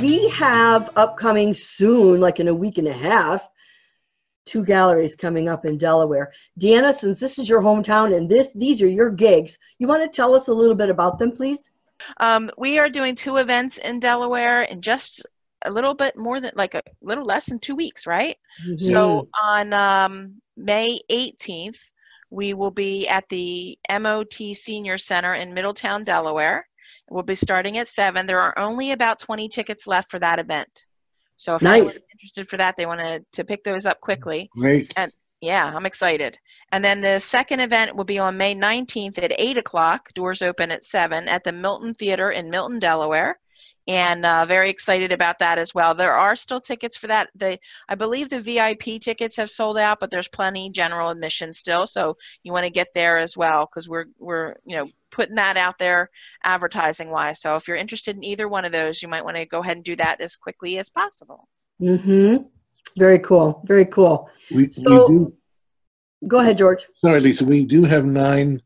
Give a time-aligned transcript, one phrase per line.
[0.00, 3.46] we have upcoming soon, like in a week and a half,
[4.46, 6.32] two galleries coming up in Delaware.
[6.58, 10.14] Deanna, since this is your hometown and this these are your gigs, you want to
[10.14, 11.70] tell us a little bit about them, please?
[12.18, 15.24] Um, we are doing two events in Delaware in just
[15.64, 18.36] a little bit more than like a little less than two weeks, right?
[18.66, 18.86] Mm-hmm.
[18.86, 21.78] So on um, May 18th,
[22.30, 26.66] we will be at the MOT Senior Center in Middletown, Delaware.
[27.10, 28.26] We'll be starting at 7.
[28.26, 30.86] There are only about 20 tickets left for that event.
[31.36, 31.72] So if nice.
[31.74, 34.48] anyone's interested for that, they want to, to pick those up quickly.
[34.56, 34.92] Great.
[34.96, 36.38] And yeah, I'm excited.
[36.72, 40.12] And then the second event will be on May 19th at 8 o'clock.
[40.14, 43.38] Doors open at 7 at the Milton Theater in Milton, Delaware
[43.90, 45.94] and uh, very excited about that as well.
[45.94, 47.28] There are still tickets for that.
[47.34, 51.86] The I believe the VIP tickets have sold out, but there's plenty general admission still.
[51.86, 55.56] So you want to get there as well because we're we're you know putting that
[55.56, 56.10] out there
[56.44, 57.40] advertising wise.
[57.40, 59.76] So if you're interested in either one of those, you might want to go ahead
[59.76, 61.48] and do that as quickly as possible.
[61.80, 62.44] Mm-hmm.
[63.00, 63.62] Very cool.
[63.64, 64.28] Very cool.
[64.50, 65.32] We, so, we do,
[66.28, 66.86] go ahead, George.
[66.96, 67.46] Sorry, Lisa.
[67.46, 68.60] We do have nine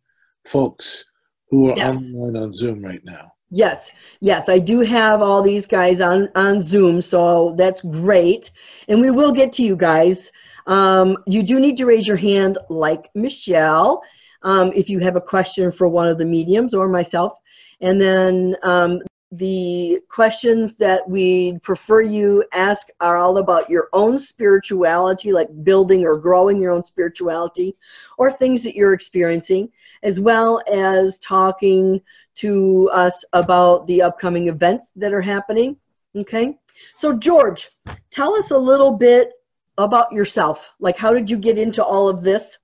[0.45, 1.05] folks
[1.51, 1.95] who are yes.
[1.95, 3.31] online on Zoom right now.
[3.51, 8.51] Yes, yes, I do have all these guys on on Zoom, so that's great.
[8.89, 10.33] And we will get to you guys.
[10.67, 14.03] Um, you do need to raise your hand, like Michelle,
[14.43, 17.39] um, if you have a question for one of the mediums or myself.
[17.81, 19.01] And then um,
[19.37, 26.05] the questions that we'd prefer you ask are all about your own spirituality, like building
[26.05, 27.77] or growing your own spirituality,
[28.17, 29.71] or things that you're experiencing,
[30.03, 32.01] as well as talking
[32.37, 35.77] to us about the upcoming events that are happening.
[36.17, 36.57] Okay,
[36.95, 37.71] so George,
[38.11, 39.33] tell us a little bit
[39.79, 40.71] about yourself.
[40.79, 42.59] Like, how did you get into all of this?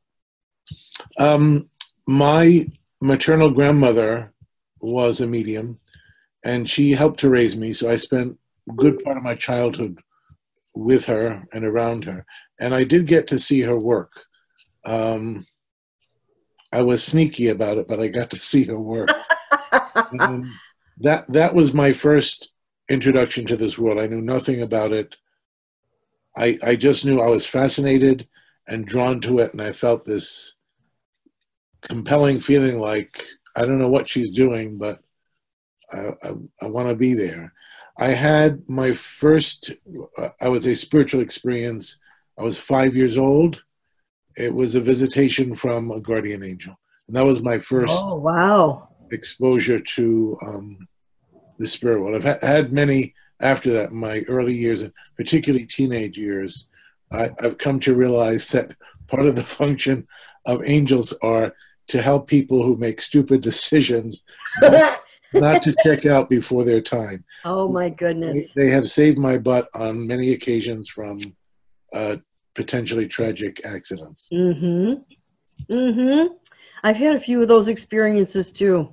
[1.18, 1.68] Um,
[2.06, 2.66] my
[3.00, 4.32] maternal grandmother
[4.80, 5.80] was a medium
[6.44, 7.72] and she helped to raise me.
[7.72, 10.00] So I spent a good part of my childhood
[10.74, 12.24] with her and around her.
[12.58, 14.12] And I did get to see her work.
[14.84, 15.46] Um,
[16.72, 19.10] I was sneaky about it, but I got to see her work.
[20.98, 22.52] that that was my first
[22.88, 23.98] introduction to this world.
[23.98, 25.16] I knew nothing about it.
[26.36, 28.28] I I just knew I was fascinated
[28.68, 30.54] and drawn to it, and I felt this
[31.82, 33.24] compelling feeling like
[33.56, 35.02] I don't know what she's doing, but
[35.92, 37.52] I, I, I want to be there.
[37.98, 39.72] I had my first,
[40.40, 41.98] I would say, spiritual experience.
[42.38, 43.62] I was five years old.
[44.36, 46.78] It was a visitation from a guardian angel.
[47.08, 48.88] And that was my first oh, wow.
[49.10, 50.88] exposure to um,
[51.58, 52.16] the spirit world.
[52.16, 56.68] I've ha- had many after that in my early years, and particularly teenage years.
[57.12, 58.74] I, I've come to realize that
[59.08, 60.06] part of the function
[60.46, 61.54] of angels are
[61.88, 64.22] to help people who make stupid decisions
[65.34, 67.24] not to check out before their time.
[67.44, 68.50] Oh my goodness!
[68.54, 71.20] They, they have saved my butt on many occasions from
[71.92, 72.16] uh,
[72.54, 74.28] potentially tragic accidents.
[74.32, 75.72] Mm-hmm.
[75.72, 76.34] Mm-hmm.
[76.82, 78.92] I've had a few of those experiences too.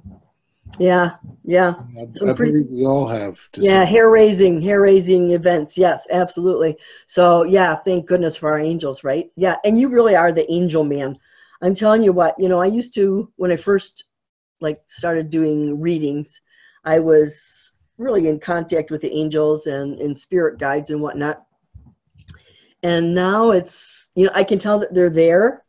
[0.80, 1.76] Yeah, yeah.
[1.98, 3.40] I, I pretty, we all have.
[3.56, 5.78] yeah, hair raising, hair raising events.
[5.78, 6.78] Yes, absolutely.
[7.08, 9.32] So yeah, thank goodness for our angels, right?
[9.36, 11.18] Yeah, and you really are the angel man.
[11.62, 14.04] I'm telling you what, you know, I used to when I first
[14.60, 16.40] like started doing readings,
[16.84, 21.44] I was really in contact with the angels and, and spirit guides and whatnot.
[22.84, 25.64] And now it's, you know, I can tell that they're there,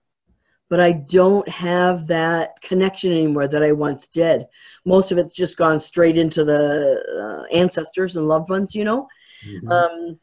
[0.68, 4.44] but I don't have that connection anymore that I once did.
[4.84, 9.08] Most of it's just gone straight into the uh, ancestors and loved ones, you know.
[9.46, 9.70] Mm-hmm.
[9.70, 10.20] Um,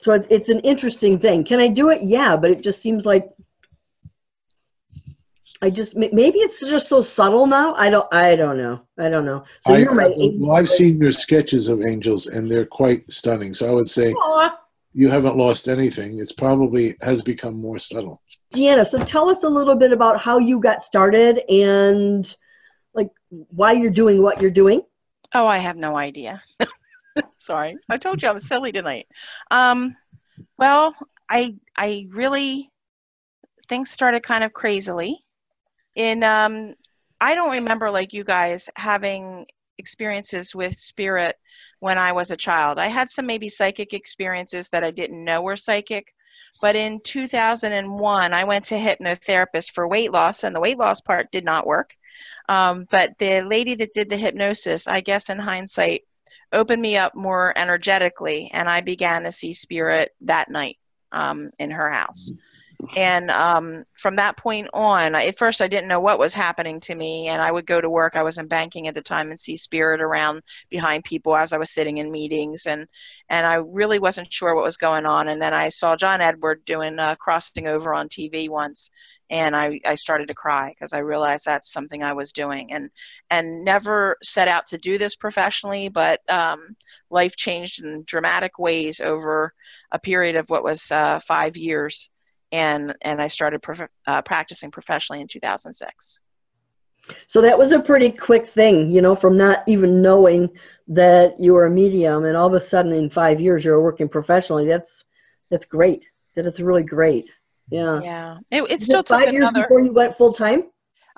[0.00, 1.44] so it's, it's an interesting thing.
[1.44, 2.02] Can I do it?
[2.02, 3.30] Yeah, but it just seems like
[5.62, 7.72] I just maybe it's just so subtle now.
[7.76, 8.12] I don't.
[8.12, 8.84] I don't know.
[8.98, 9.44] I don't know.
[9.60, 10.12] So I, you're right.
[10.16, 13.54] Well, I've seen your sketches of angels, and they're quite stunning.
[13.54, 14.54] So I would say Aww.
[14.92, 16.18] you haven't lost anything.
[16.18, 18.20] It's probably has become more subtle.
[18.52, 22.36] Deanna, so tell us a little bit about how you got started and
[22.92, 24.82] like why you're doing what you're doing.
[25.32, 26.42] Oh, I have no idea.
[27.36, 29.06] Sorry, I told you I was silly tonight.
[29.52, 29.94] Um,
[30.58, 30.92] well,
[31.30, 32.68] I I really
[33.68, 35.24] things started kind of crazily
[35.94, 36.74] in um,
[37.20, 39.46] I don't remember like you guys having
[39.78, 41.36] experiences with spirit
[41.80, 42.78] when I was a child.
[42.78, 46.14] I had some maybe psychic experiences that I didn't know were psychic.
[46.60, 51.32] But in 2001, I went to hypnotherapist for weight loss, and the weight loss part
[51.32, 51.94] did not work.
[52.48, 56.02] Um, but the lady that did the hypnosis, I guess in hindsight,
[56.52, 60.76] opened me up more energetically, and I began to see spirit that night
[61.10, 62.30] um, in her house.
[62.96, 66.94] And um, from that point on, at first I didn't know what was happening to
[66.94, 68.16] me, and I would go to work.
[68.16, 71.58] I was in banking at the time and see spirit around behind people as I
[71.58, 72.86] was sitting in meetings, and
[73.28, 75.28] and I really wasn't sure what was going on.
[75.28, 78.90] And then I saw John Edward doing uh, crossing over on TV once,
[79.30, 82.90] and I, I started to cry because I realized that's something I was doing and
[83.30, 86.76] and never set out to do this professionally, but um,
[87.10, 89.54] life changed in dramatic ways over
[89.90, 92.10] a period of what was uh, five years,
[92.52, 96.18] and and I started prof- uh, practicing professionally in 2006.
[97.26, 100.48] So that was a pretty quick thing, you know, from not even knowing
[100.86, 104.08] that you were a medium, and all of a sudden in five years you're working
[104.08, 104.66] professionally.
[104.66, 105.04] That's
[105.50, 106.06] that's great.
[106.36, 107.28] That is really great.
[107.70, 108.00] Yeah.
[108.02, 108.38] Yeah.
[108.50, 110.64] It, it still five years another, before you went full time.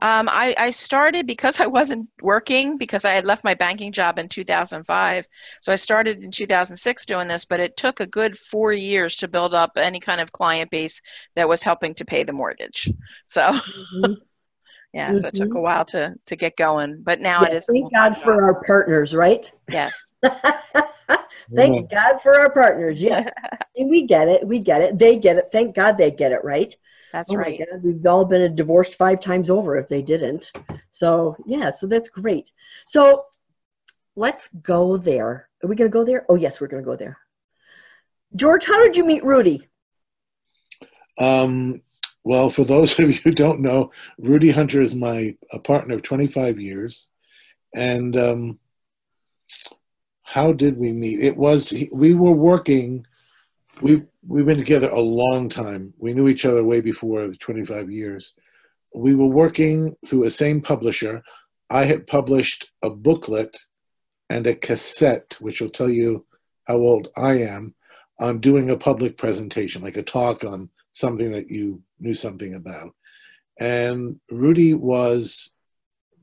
[0.04, 4.18] Um, I, I started because I wasn't working because I had left my banking job
[4.18, 5.26] in 2005.
[5.62, 9.28] So I started in 2006 doing this, but it took a good four years to
[9.28, 11.00] build up any kind of client base
[11.36, 12.92] that was helping to pay the mortgage.
[13.24, 14.12] So, mm-hmm.
[14.92, 15.16] yeah, mm-hmm.
[15.16, 15.62] so it took a mm-hmm.
[15.62, 17.66] while to to get going, but now yeah, it is.
[17.66, 19.50] Thank God for our partners, right?
[19.70, 19.88] Yeah.
[21.54, 23.02] Thank God for our partners.
[23.02, 23.30] Yeah,
[23.78, 24.46] we get it.
[24.46, 24.98] We get it.
[24.98, 25.48] They get it.
[25.50, 26.76] Thank God they get it right.
[27.14, 27.60] That's oh right.
[27.70, 30.50] God, we've all been divorced five times over if they didn't.
[30.90, 32.50] So yeah, so that's great.
[32.88, 33.26] So
[34.16, 35.48] let's go there.
[35.62, 36.26] Are we going to go there?
[36.28, 37.16] Oh yes, we're going to go there.
[38.34, 39.68] George, how did you meet Rudy?
[41.16, 41.82] Um,
[42.24, 46.02] well, for those of you who don't know, Rudy Hunter is my a partner of
[46.02, 47.10] 25 years,
[47.76, 48.58] and um,
[50.24, 51.20] how did we meet?
[51.20, 53.06] It was we were working.
[53.80, 55.92] We we've been together a long time.
[55.98, 58.34] We knew each other way before the 25 years.
[58.94, 61.22] We were working through a same publisher.
[61.70, 63.56] I had published a booklet
[64.30, 66.24] and a cassette, which will tell you
[66.64, 67.74] how old I am,
[68.18, 72.94] on doing a public presentation, like a talk on something that you knew something about.
[73.58, 75.50] And Rudy was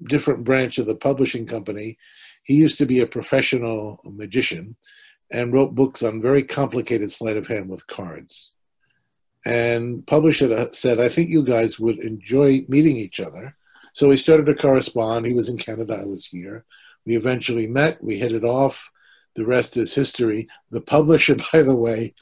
[0.07, 1.97] different branch of the publishing company.
[2.43, 4.75] He used to be a professional magician
[5.31, 8.51] and wrote books on very complicated sleight of hand with cards.
[9.45, 13.55] And publisher uh, said, I think you guys would enjoy meeting each other.
[13.93, 15.25] So we started to correspond.
[15.25, 16.65] He was in Canada, I was here.
[17.05, 18.81] We eventually met, we hit it off.
[19.35, 20.47] The rest is history.
[20.69, 22.13] The publisher, by the way,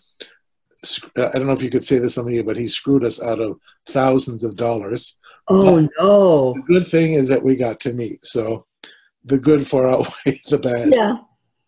[1.17, 3.21] uh, I don't know if you could say this on me, but he screwed us
[3.21, 5.17] out of thousands of dollars.
[5.49, 6.53] Oh but no!
[6.53, 8.65] The good thing is that we got to meet, so
[9.25, 10.93] the good far outweigh the bad.
[10.93, 11.17] Yeah.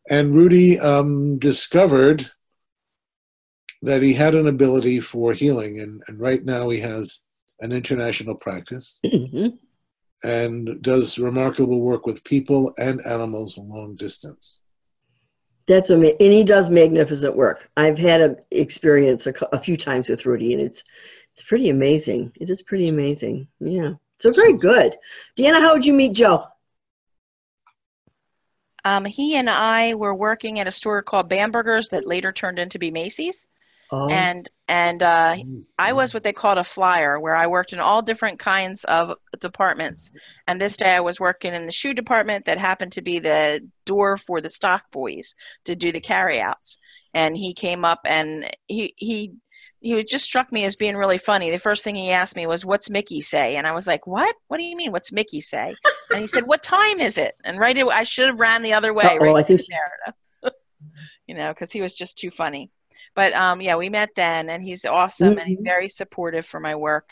[0.09, 2.30] And Rudy um, discovered
[3.81, 7.19] that he had an ability for healing, and, and right now he has
[7.59, 9.56] an international practice mm-hmm.
[10.27, 14.59] and does remarkable work with people and animals long distance.
[15.68, 17.69] That's amazing, and he does magnificent work.
[17.77, 20.83] I've had an experience a, a few times with Rudy, and it's
[21.33, 22.31] it's pretty amazing.
[22.42, 23.48] It is pretty amazing.
[23.59, 23.94] Yeah.
[24.19, 24.98] So very good.
[25.38, 26.45] Deanna, how would you meet Joe?
[28.83, 32.80] Um, he and I were working at a store called Bamberger's that later turned into
[32.80, 33.48] be Macy's.
[33.92, 34.10] Oh.
[34.10, 35.36] And and uh,
[35.78, 39.13] I was what they called a flyer, where I worked in all different kinds of
[39.39, 40.12] departments.
[40.48, 43.68] And this day I was working in the shoe department that happened to be the
[43.86, 45.36] door for the stock boys
[45.66, 46.77] to do the carryouts.
[47.13, 49.34] And he came up and he he
[49.81, 51.50] he just struck me as being really funny.
[51.50, 54.33] The first thing he asked me was, "What's Mickey say?" And I was like, "What?
[54.47, 54.91] What do you mean?
[54.91, 55.75] What's Mickey say?"
[56.11, 58.73] and he said, "What time is it?" And right, away, I should have ran the
[58.73, 59.17] other way.
[59.19, 59.61] Right I think
[61.27, 62.69] you know, because he was just too funny.
[63.15, 65.39] But um, yeah, we met then, and he's awesome, mm-hmm.
[65.39, 65.65] and he's mm-hmm.
[65.65, 67.09] very supportive for my work,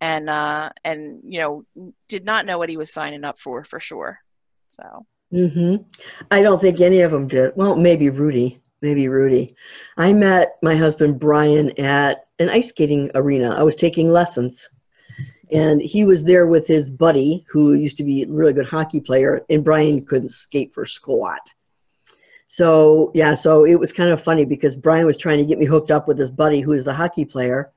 [0.00, 3.78] and uh, and you know, did not know what he was signing up for for
[3.78, 4.18] sure.
[4.68, 5.06] So.
[5.34, 5.84] Mhm.
[6.30, 7.50] I don't think any of them did.
[7.56, 9.56] Well, maybe Rudy maybe Rudy.
[9.96, 13.50] I met my husband Brian at an ice skating arena.
[13.50, 14.68] I was taking lessons.
[15.50, 19.00] And he was there with his buddy, who used to be a really good hockey
[19.00, 21.40] player, and Brian couldn't skate for squat.
[22.46, 25.66] So, yeah, so it was kind of funny because Brian was trying to get me
[25.66, 27.72] hooked up with his buddy, who is the hockey player.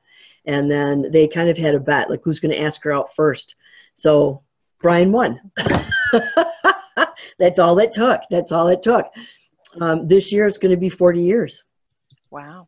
[0.46, 3.16] And then they kind of had a bet, like who's going to ask her out
[3.16, 3.56] first.
[3.96, 4.44] So
[4.80, 5.42] Brian won.
[7.40, 8.22] That's all it took.
[8.30, 9.12] That's all it took
[9.80, 11.64] um, this year is going to be 40 years.
[12.32, 12.68] Wow.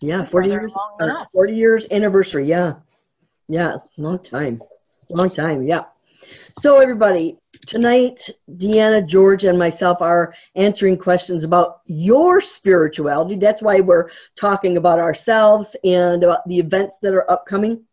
[0.00, 0.74] Yeah, 40 years.
[1.00, 2.46] Uh, 40 years anniversary.
[2.46, 2.74] Yeah.
[3.48, 4.62] Yeah, long time.
[5.08, 5.66] Long time.
[5.66, 5.84] Yeah.
[6.60, 13.36] So, everybody, tonight, Deanna, George, and myself are answering questions about your spirituality.
[13.36, 17.84] That's why we're talking about ourselves and about the events that are upcoming.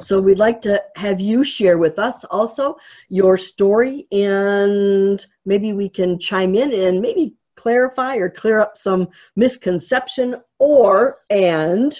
[0.00, 2.76] So we'd like to have you share with us also
[3.08, 7.34] your story, and maybe we can chime in and maybe
[7.64, 11.98] clarify or clear up some misconception or and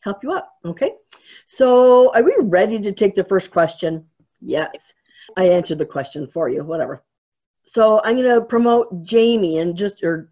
[0.00, 0.44] help you out.
[0.64, 0.92] Okay.
[1.46, 4.06] So are we ready to take the first question?
[4.40, 4.94] Yes.
[5.36, 7.02] I answered the question for you, whatever.
[7.64, 10.30] So I'm going to promote Jamie and just, or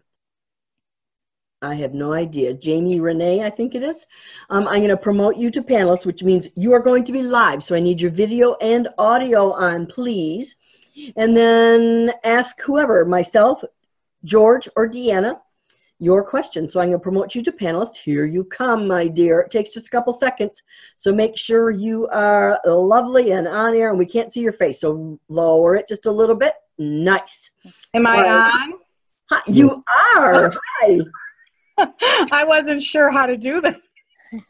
[1.61, 2.53] I have no idea.
[2.53, 4.05] Jamie Renee, I think it is.
[4.49, 7.23] Um, I'm going to promote you to panelists, which means you are going to be
[7.23, 7.61] live.
[7.61, 10.55] So I need your video and audio on, please.
[11.17, 13.61] And then ask whoever, myself,
[14.25, 15.39] George, or Deanna,
[15.99, 16.67] your question.
[16.67, 17.95] So I'm going to promote you to panelist.
[17.95, 19.41] Here you come, my dear.
[19.41, 20.61] It takes just a couple seconds.
[20.97, 24.81] So make sure you are lovely and on air and we can't see your face.
[24.81, 26.53] So lower it just a little bit.
[26.77, 27.51] Nice.
[27.93, 28.73] Am I on?
[29.31, 29.81] Hi, you
[30.15, 30.53] are.
[30.81, 30.99] Hi.
[32.31, 33.77] I wasn't sure how to do that.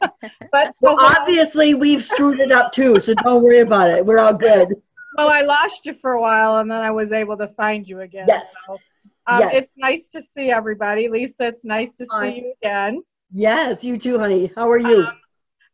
[0.52, 4.04] but so well, obviously we've screwed it up too, so don't worry about it.
[4.04, 4.74] We're all good.
[5.16, 8.00] Well, I lost you for a while and then I was able to find you
[8.00, 8.26] again.
[8.28, 8.52] Yes.
[8.66, 8.78] So,
[9.26, 9.50] um, yes.
[9.54, 11.08] It's nice to see everybody.
[11.08, 12.30] Lisa, it's nice to Hi.
[12.30, 13.02] see you again.
[13.32, 14.52] Yes, you too, honey.
[14.54, 15.04] How are you?
[15.04, 15.12] Um,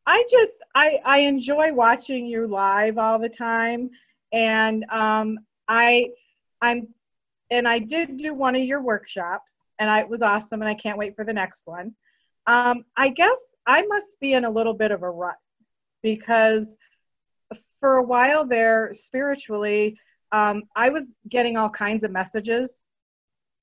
[0.06, 3.90] I just I I enjoy watching you live all the time,
[4.32, 6.09] and um, I
[6.61, 6.88] I'm
[7.50, 10.75] and I did do one of your workshops, and I, it was awesome, and I
[10.75, 11.94] can't wait for the next one.
[12.47, 15.37] Um, I guess I must be in a little bit of a rut
[16.02, 16.76] because
[17.78, 19.99] for a while there, spiritually,
[20.32, 22.87] um, I was getting all kinds of messages,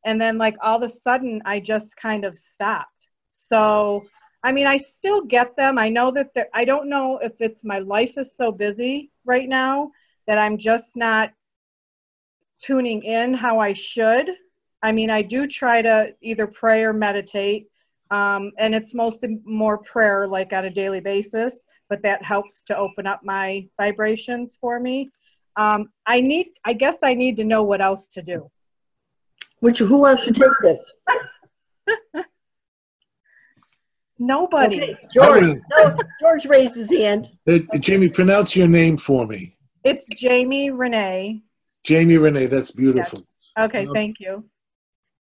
[0.05, 2.91] and then like all of a sudden, I just kind of stopped.
[3.31, 4.05] So,
[4.43, 5.77] I mean, I still get them.
[5.77, 9.91] I know that I don't know if it's my life is so busy right now
[10.27, 11.31] that I'm just not
[12.61, 14.31] tuning in how I should.
[14.81, 17.67] I mean, I do try to either pray or meditate,
[18.11, 21.65] um, and it's mostly more prayer, like on a daily basis.
[21.89, 25.09] But that helps to open up my vibrations for me.
[25.55, 28.49] Um, I need, I guess, I need to know what else to do.
[29.59, 30.91] Which who wants to take this?
[34.19, 34.81] Nobody.
[34.81, 34.97] Okay.
[35.13, 35.61] George.
[35.71, 37.29] no, George raised his hand.
[37.47, 39.55] Uh, Jamie, pronounce your name for me.
[39.83, 41.41] It's Jamie Renee.
[41.85, 43.19] Jamie Renee, that's beautiful.
[43.19, 43.65] Yes.
[43.65, 44.43] Okay, um, thank you.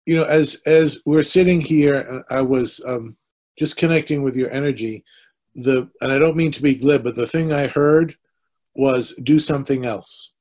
[0.06, 3.16] You know, as as we're sitting here, I was um,
[3.58, 5.02] just connecting with your energy.
[5.54, 8.14] The and I don't mean to be glib, but the thing I heard
[8.74, 10.32] was do something else.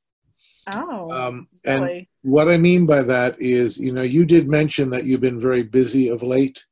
[0.75, 5.03] Oh, um, and what I mean by that is, you know, you did mention that
[5.03, 6.65] you've been very busy of late.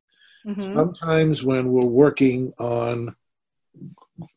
[0.46, 0.62] Mm-hmm.
[0.62, 3.16] Sometimes when we're working on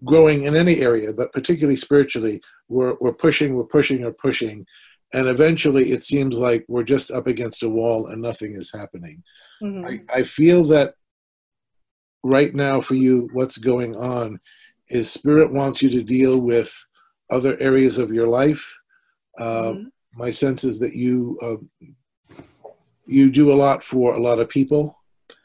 [0.04, 4.66] growing in any area, but particularly spiritually, we're, we're pushing, we're pushing, or pushing.
[5.12, 9.23] And eventually it seems like we're just up against a wall and nothing is happening.
[9.62, 9.87] Mm-hmm.
[9.87, 10.94] I, I feel that
[12.25, 14.40] right now for you, what's going on
[14.88, 16.75] is Spirit wants you to deal with
[17.30, 18.64] other areas of your life.
[19.38, 19.85] Uh, mm-hmm.
[20.16, 22.37] My sense is that you uh,
[23.06, 24.99] you do a lot for a lot of people,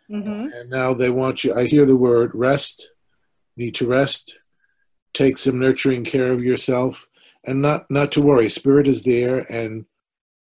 [0.09, 0.47] mm-hmm.
[0.53, 1.53] and now they want you.
[1.53, 2.91] I hear the word rest.
[3.57, 4.37] Need to rest.
[5.13, 7.09] Take some nurturing care of yourself
[7.45, 9.85] and not not to worry spirit is there and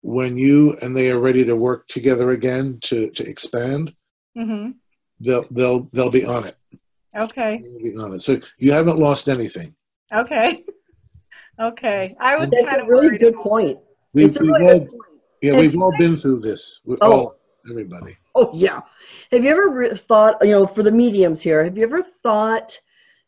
[0.02, 3.94] when you and they are ready to work together again to to expand
[4.38, 4.72] mm-hmm.
[5.20, 6.58] they'll they'll they'll be on it
[7.16, 9.76] okay they'll be on it so you haven't lost anything
[10.12, 10.64] okay
[11.60, 13.78] okay i was that's kind a really good point
[14.14, 14.90] we've, we've all, point.
[15.42, 17.12] yeah we've all been through this we oh.
[17.12, 17.36] all
[17.70, 18.82] everybody oh yeah
[19.32, 22.78] have you ever thought you know for the mediums here have you ever thought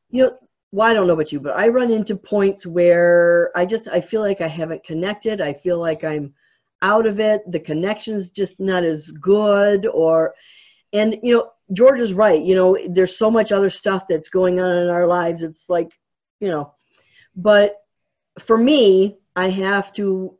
[0.10, 0.38] you know
[0.74, 4.02] well, I don't know about you, but I run into points where I just I
[4.02, 5.40] feel like I haven't connected.
[5.40, 6.34] I feel like I'm
[6.82, 7.44] out of it.
[7.52, 10.34] The connection's just not as good or
[10.92, 12.42] and you know, George is right.
[12.42, 15.44] You know, there's so much other stuff that's going on in our lives.
[15.44, 15.92] It's like,
[16.40, 16.74] you know,
[17.36, 17.76] but
[18.40, 20.36] for me, I have to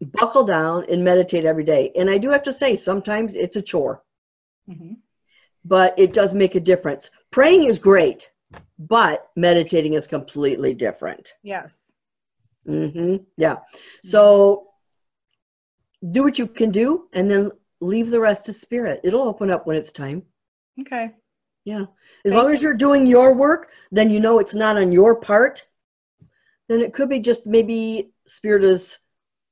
[0.00, 1.92] buckle down and meditate every day.
[1.96, 4.02] And I do have to say, sometimes it's a chore,
[4.68, 4.94] mm-hmm.
[5.64, 7.10] but it does make a difference.
[7.30, 8.30] Praying is great
[8.78, 11.34] but meditating is completely different.
[11.42, 11.76] Yes.
[12.66, 13.16] Mm-hmm.
[13.36, 13.56] Yeah.
[14.04, 14.68] So
[16.12, 19.00] do what you can do and then leave the rest to spirit.
[19.04, 20.22] It'll open up when it's time.
[20.80, 21.10] Okay.
[21.64, 21.84] Yeah.
[22.24, 25.16] As Thank long as you're doing your work, then you know it's not on your
[25.16, 25.66] part.
[26.68, 28.96] Then it could be just maybe spirit is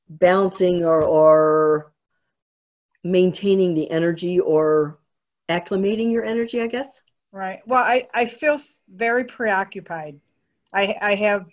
[0.09, 1.93] balancing or, or
[3.05, 4.99] maintaining the energy or
[5.49, 7.01] acclimating your energy, I guess.
[7.33, 7.61] Right.
[7.67, 8.57] Well, I, I feel
[8.89, 10.19] very preoccupied.
[10.73, 11.47] I, I have,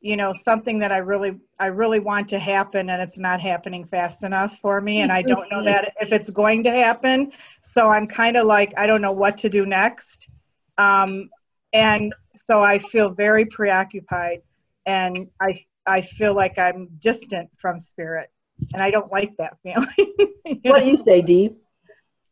[0.00, 3.84] you know, something that I really, I really want to happen and it's not happening
[3.84, 5.00] fast enough for me.
[5.00, 7.32] And I don't know that if it's going to happen.
[7.62, 10.28] So I'm kind of like, I don't know what to do next.
[10.76, 11.30] Um,
[11.72, 14.42] and so I feel very preoccupied,
[14.86, 18.30] and I I feel like I'm distant from spirit,
[18.72, 19.88] and I don't like that feeling.
[20.62, 20.80] What know?
[20.80, 21.56] do you say, Dee?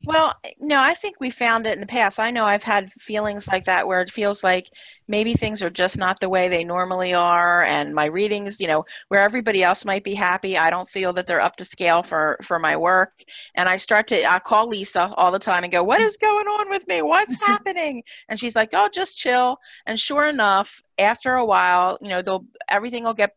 [0.04, 2.18] Well, no, I think we found it in the past.
[2.18, 4.68] I know I've had feelings like that where it feels like
[5.06, 8.84] maybe things are just not the way they normally are, and my readings, you know,
[9.08, 12.36] where everybody else might be happy, I don't feel that they're up to scale for
[12.42, 13.12] for my work,
[13.54, 16.48] and I start to I call Lisa all the time and go, "What is going
[16.48, 17.02] on with me?
[17.02, 22.08] What's happening?" And she's like, "Oh, just chill." And sure enough, after a while, you
[22.08, 23.36] know, they'll everything will get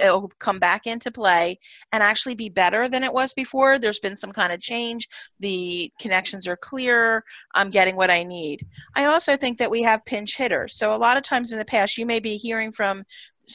[0.00, 1.58] it'll come back into play
[1.92, 3.78] and actually be better than it was before.
[3.78, 5.08] There's been some kind of change.
[5.40, 7.24] The connections are clear.
[7.54, 8.66] I'm getting what I need.
[8.94, 10.74] I also think that we have pinch hitters.
[10.74, 13.04] So a lot of times in the past, you may be hearing from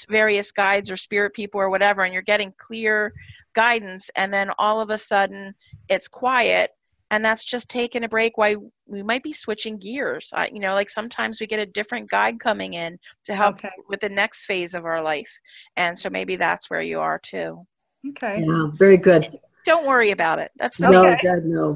[0.09, 3.13] various guides or spirit people or whatever, and you're getting clear
[3.53, 5.55] guidance, and then all of a sudden
[5.87, 6.71] it's quiet.
[7.12, 8.38] And that's just taking a break.
[8.38, 8.55] Why
[8.88, 10.31] we might be switching gears.
[10.33, 13.69] I, you know, like sometimes we get a different guide coming in to help Okay.
[13.88, 15.31] with the next phase of our life.
[15.77, 17.65] And so maybe that's where you are too.
[18.09, 18.43] Okay.
[18.45, 19.39] Yeah, very good.
[19.65, 20.51] Don't worry about it.
[20.57, 21.19] That's the No, Okay.
[21.24, 21.75] God, no.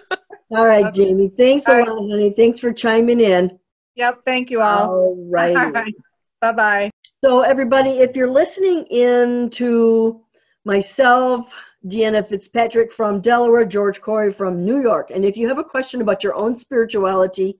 [0.50, 1.04] All right, Okay.
[1.06, 1.28] Jamie.
[1.28, 1.88] Thanks a All right.
[1.88, 2.30] lot, honey.
[2.30, 3.58] Thanks for chiming in.
[3.96, 4.20] Yep.
[4.24, 4.88] Thank you all.
[4.88, 5.56] All right.
[5.56, 5.94] All right.
[6.40, 6.90] Bye bye.
[7.24, 10.20] So, everybody, if you're listening in to
[10.64, 11.52] myself,
[11.86, 16.00] Deanna Fitzpatrick from Delaware, George Koury from New York, and if you have a question
[16.00, 17.58] about your own spirituality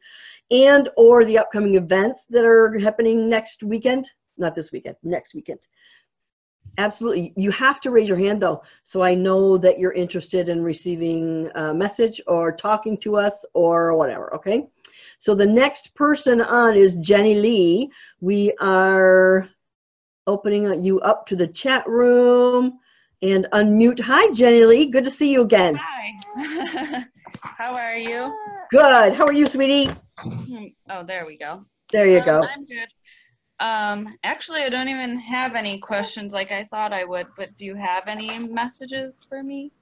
[0.50, 5.60] and or the upcoming events that are happening next weekend, not this weekend, next weekend,
[6.78, 10.62] absolutely, you have to raise your hand though, so I know that you're interested in
[10.62, 14.34] receiving a message or talking to us or whatever.
[14.34, 14.66] Okay.
[15.20, 17.90] So the next person on is Jenny Lee.
[18.20, 19.48] We are
[20.26, 22.78] opening you up to the chat room
[23.22, 24.00] and unmute.
[24.00, 24.87] Hi, Jenny Lee.
[24.87, 25.78] Good to see you again.
[25.80, 27.04] Hi.
[27.42, 28.32] How are you?
[28.70, 29.14] Good.
[29.14, 29.90] How are you, sweetie?
[30.20, 31.64] Hmm, Oh, there we go.
[31.92, 32.42] There you Um, go.
[32.42, 32.88] I'm good.
[33.60, 37.64] Um, actually, I don't even have any questions like I thought I would, but do
[37.64, 39.72] you have any messages for me?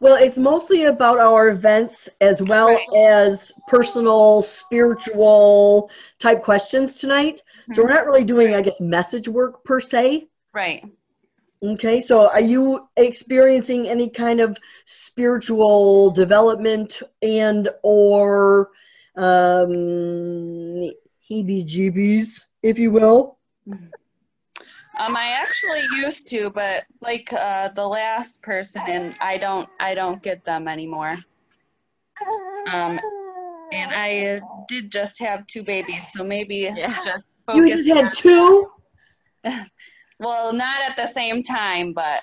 [0.00, 2.86] Well, it's mostly about our events as well Right.
[2.94, 7.40] as personal, spiritual type questions tonight.
[7.72, 10.28] So we're not really doing, I guess, message work per se.
[10.52, 10.84] Right.
[11.66, 18.70] Okay, so are you experiencing any kind of spiritual development and or
[19.16, 19.72] um,
[21.28, 23.38] heebie-jeebies, if you will?
[23.68, 29.94] Um, I actually used to, but like uh, the last person, and I don't, I
[29.94, 31.16] don't get them anymore.
[32.72, 33.00] Um,
[33.72, 36.94] and I did just have two babies, so maybe Yeah.
[37.02, 38.70] just You just had two?
[40.18, 42.22] well, not at the same time, but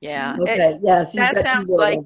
[0.00, 0.34] Yeah.
[0.36, 1.14] It- Okay, yes.
[1.14, 2.00] you've that sounds like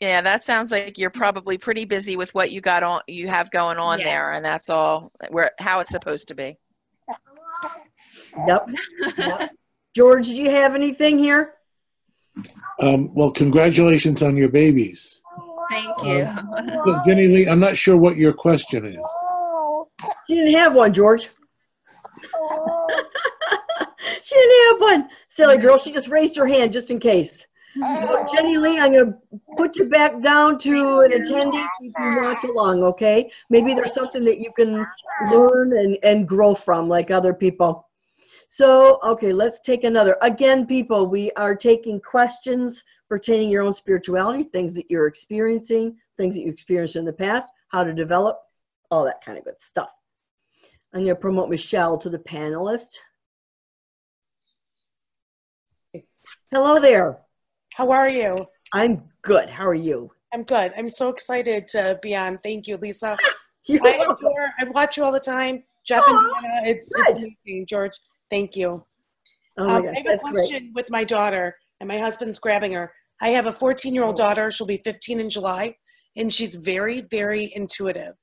[0.00, 3.50] yeah, that sounds like you're probably pretty busy with what you got on you have
[3.50, 4.04] going on Yeah.
[4.06, 6.56] there and that's all where how it's supposed to be.
[8.46, 8.66] Yep.
[9.18, 9.50] yep.
[9.94, 11.54] George, do you have anything here?
[12.80, 15.20] Um, well, congratulations on your babies.
[15.68, 16.28] thank you.
[16.84, 18.96] But Jenny Lee, I'm not sure what your question is.
[20.28, 21.28] You didn't have one, George.
[24.30, 25.08] she didn't have one.
[25.28, 27.46] Silly girl, she just raised her hand just in case.
[27.78, 29.18] So, Jenny Lee, I'm going to
[29.56, 33.30] put you back down to an attendee if you watch along, okay?
[33.48, 34.84] Maybe there's something that you can
[35.30, 37.88] learn and, and grow from like other people.
[38.48, 40.16] So, okay, let's take another.
[40.22, 46.34] Again, people, we are taking questions pertaining your own spirituality, things that you're experiencing, things
[46.34, 48.38] that you experienced in the past, how to develop,
[48.90, 49.90] all that kind of good stuff.
[50.92, 52.96] I'm going to promote Michelle to the panelist.
[56.52, 57.18] Hello there.
[57.74, 58.36] How are you?
[58.72, 59.48] I'm good.
[59.48, 60.10] How are you?
[60.32, 60.72] I'm good.
[60.76, 62.38] I'm so excited to be on.
[62.42, 63.16] Thank you, Lisa.
[63.66, 64.26] You're I welcome.
[64.26, 65.64] adore, I watch you all the time.
[65.86, 67.66] Jeff and Hannah, it's, it's amazing.
[67.68, 67.92] George,
[68.30, 68.84] thank you.
[69.58, 70.22] Oh Um, I have a that's great.
[70.22, 72.92] question with my daughter, and my husband's grabbing her.
[73.20, 74.50] I have a 14 year old daughter.
[74.50, 75.74] She'll be 15 in July,
[76.16, 78.14] and she's very, very intuitive.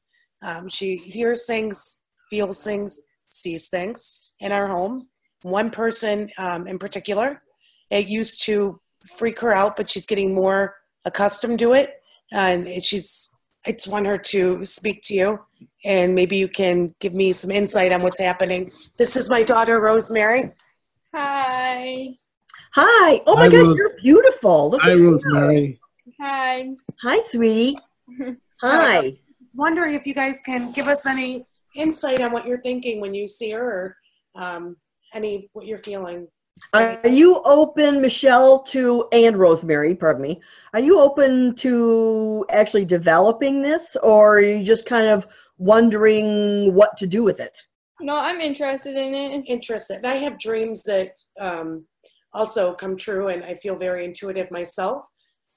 [0.42, 1.98] Um, she hears things,
[2.30, 5.08] feels things, sees things in our home.
[5.44, 7.42] One person um, in particular,
[7.90, 12.02] it used to freak her out, but she's getting more accustomed to it.
[12.32, 13.30] And she's,
[13.66, 15.40] I just want her to speak to you,
[15.86, 18.72] and maybe you can give me some insight on what's happening.
[18.98, 20.52] This is my daughter, Rosemary.
[21.14, 22.10] Hi.
[22.74, 23.22] Hi.
[23.26, 23.78] Oh my Hi, gosh, Rose.
[23.78, 24.70] you're beautiful.
[24.72, 25.12] Look Hi, at you.
[25.12, 25.80] Rosemary.
[26.22, 26.70] Hi.
[27.04, 27.78] Hi, sweetie.
[28.50, 29.18] So, Hi.
[29.56, 31.46] wondering if you guys can give us any
[31.76, 33.96] insight on what you're thinking when you see her,
[34.36, 34.78] or um,
[35.14, 36.28] any what you're feeling.
[36.74, 39.96] Are you open, Michelle, to and Rosemary?
[39.96, 40.42] Pardon me.
[40.74, 46.96] Are you open to actually developing this, or are you just kind of wondering what
[46.98, 47.58] to do with it.
[48.00, 49.44] No, I'm interested in it.
[49.48, 50.06] Interested.
[50.06, 51.86] I have dreams that um,
[52.34, 55.06] also come true, and I feel very intuitive myself.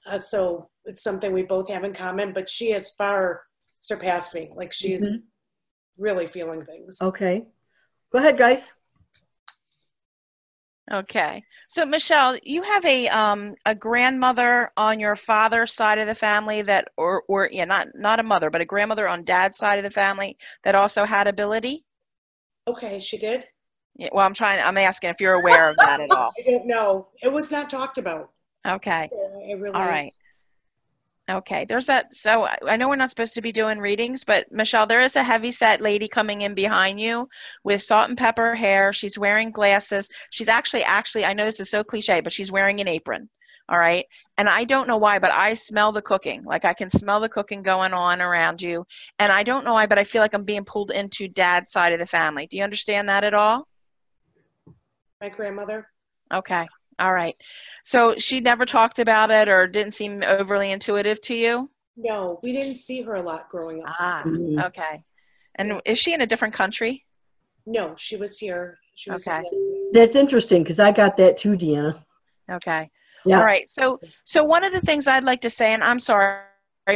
[0.09, 2.33] Uh, so it's something we both have in common.
[2.33, 3.43] But she has far
[3.79, 4.51] surpassed me.
[4.55, 5.21] Like she's Mhm.
[5.97, 6.99] really feeling things.
[7.01, 7.45] Okay.
[8.11, 8.73] Go ahead, guys.
[10.91, 11.41] Okay.
[11.67, 16.61] So Michelle, you have a um a grandmother on your father's side of the family
[16.63, 19.83] that or or yeah, not not a mother, but a grandmother on dad's side of
[19.83, 21.85] the family that also had ability?
[22.67, 23.45] Okay, she did.
[23.95, 26.31] Yeah, well, I'm trying I'm asking if you're aware of that at all.
[26.37, 27.07] I don't know.
[27.21, 28.31] It was not talked about.
[28.67, 29.07] Okay.
[29.09, 29.73] So really.
[29.73, 30.13] All right.
[31.31, 32.13] Okay, there's that.
[32.13, 35.23] So I know we're not supposed to be doing readings, but Michelle, there is a
[35.23, 37.29] heavy set lady coming in behind you
[37.63, 38.91] with salt and pepper hair.
[38.91, 40.09] She's wearing glasses.
[40.31, 43.29] She's actually, actually, I know this is so cliche, but she's wearing an apron.
[43.69, 44.05] All right.
[44.37, 46.43] And I don't know why, but I smell the cooking.
[46.43, 48.85] Like I can smell the cooking going on around you.
[49.19, 51.93] And I don't know why, but I feel like I'm being pulled into dad's side
[51.93, 52.47] of the family.
[52.47, 53.67] Do you understand that at all?
[55.21, 55.87] My grandmother.
[56.33, 56.67] Okay.
[57.01, 57.35] All right.
[57.83, 61.69] So she never talked about it or didn't seem overly intuitive to you?
[61.97, 63.95] No, we didn't see her a lot growing up.
[63.99, 64.63] Ah, Mhm.
[64.67, 65.03] okay.
[65.55, 67.05] And is she in a different country?
[67.65, 68.77] No, she was here.
[68.95, 69.27] She was.
[69.27, 69.41] Okay.
[69.41, 72.03] the- That's interesting because I got that too, Deanna.
[72.49, 72.89] Okay.
[73.25, 73.39] Yeah.
[73.39, 73.67] All right.
[73.69, 76.43] So, so one of the things I'd like to say, and I'm sorry,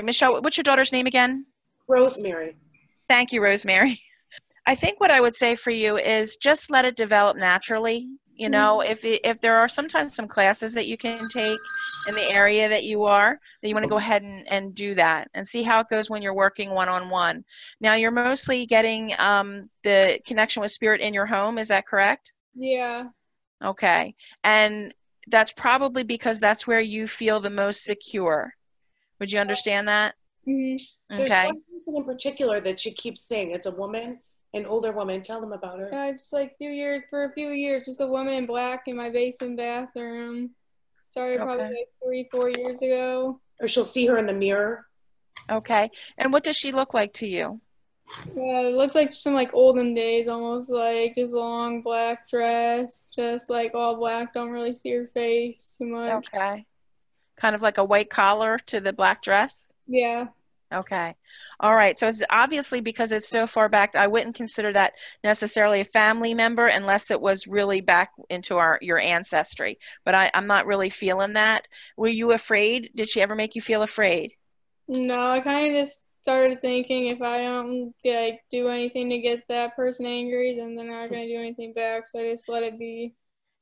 [0.04, 1.46] Michelle, what's your daughter's name again?
[1.88, 2.54] Rosemary.
[3.10, 4.02] Thank you, Rosemary.
[4.68, 8.08] I think what I would say for you is just let it develop naturally.
[8.38, 11.60] You know, if if there are sometimes some classes that you can take
[12.08, 14.94] in the area that you are, that you want to go ahead and, and do
[14.96, 17.44] that and see how it goes when you're working one on one.
[17.80, 21.58] Now, you're mostly getting um, the connection with spirit in your home.
[21.58, 22.34] Is that correct?
[22.56, 23.06] Yeah.
[23.64, 24.14] Okay.
[24.44, 24.94] And
[25.28, 28.54] that's probably because that's where you feel the most secure.
[29.20, 30.16] Would you understand that?
[30.46, 30.76] hmm
[31.10, 31.46] There's Okay.
[31.46, 33.52] one person in particular that she keeps saying.
[33.52, 34.20] It's a woman,
[34.56, 35.22] an older woman.
[35.22, 35.94] Tell them about her.
[35.94, 38.96] I just like few years for a few years, just a woman in black in
[38.96, 40.52] my basement bathroom.
[41.10, 43.40] Started probably like three, four years ago.
[43.62, 44.86] Or she'll see her in the mirror.
[45.50, 45.90] Okay.
[46.18, 47.62] And what does she look like to you?
[48.36, 53.50] Yeah, it looks like some like olden days, almost like just long black dress, just
[53.50, 54.34] like all black.
[54.34, 56.28] Don't really see her face too much.
[56.28, 56.66] Okay.
[57.38, 59.68] Kind of like a white collar to the black dress?
[59.88, 60.28] Yeah.
[60.74, 61.16] Okay.
[61.60, 61.98] All right.
[61.98, 66.34] So it's obviously because it's so far back, I wouldn't consider that necessarily a family
[66.34, 69.80] member unless it was really back into our your ancestry.
[70.04, 71.68] But I, I'm not really feeling that.
[71.98, 72.92] Were you afraid?
[72.96, 74.32] Did she ever make you feel afraid?
[74.88, 79.48] No, I kind of just started thinking if I don't like do anything to get
[79.50, 82.08] that person angry, then they're not gonna do anything back.
[82.08, 83.16] So I just let it be.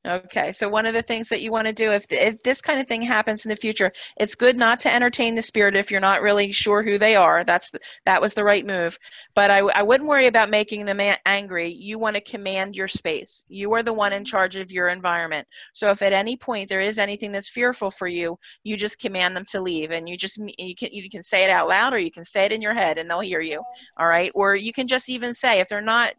[0.06, 2.78] Okay, so one of the things that you want to do if if this kind
[2.78, 5.98] of thing happens in the future, it's good not to entertain the spirit if you're
[5.98, 7.42] not really sure who they are.
[7.42, 8.98] That's the, that was the right move.
[9.34, 11.68] But I, I wouldn't worry about making them a- angry.
[11.68, 13.44] You want to command your space.
[13.48, 15.48] You are the one in charge of your environment.
[15.72, 19.34] So if at any point there is anything that's fearful for you, you just command
[19.34, 21.98] them to leave, and you just you can you can say it out loud or
[21.98, 23.58] you can say it in your head, and they'll hear you.
[23.58, 24.02] Mm-hmm.
[24.02, 26.12] All right, or you can just even say if they're not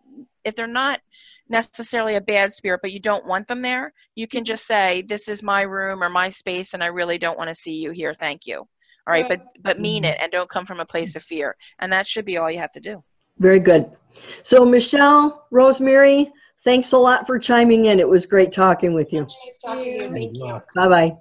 [0.43, 1.01] if they're not
[1.49, 5.27] necessarily a bad spirit, but you don't want them there, you can just say, "This
[5.27, 8.13] is my room or my space, and I really don't want to see you here.
[8.13, 8.57] Thank you."
[9.07, 10.13] All right, but but mean mm-hmm.
[10.13, 12.59] it and don't come from a place of fear, and that should be all you
[12.59, 13.03] have to do.
[13.37, 13.91] Very good.
[14.43, 16.31] So, Michelle, Rosemary,
[16.63, 17.99] thanks a lot for chiming in.
[17.99, 19.21] It was great talking with you.
[19.21, 20.11] Nice talking to you.
[20.11, 20.61] Thank you.
[20.75, 21.17] Bye bye.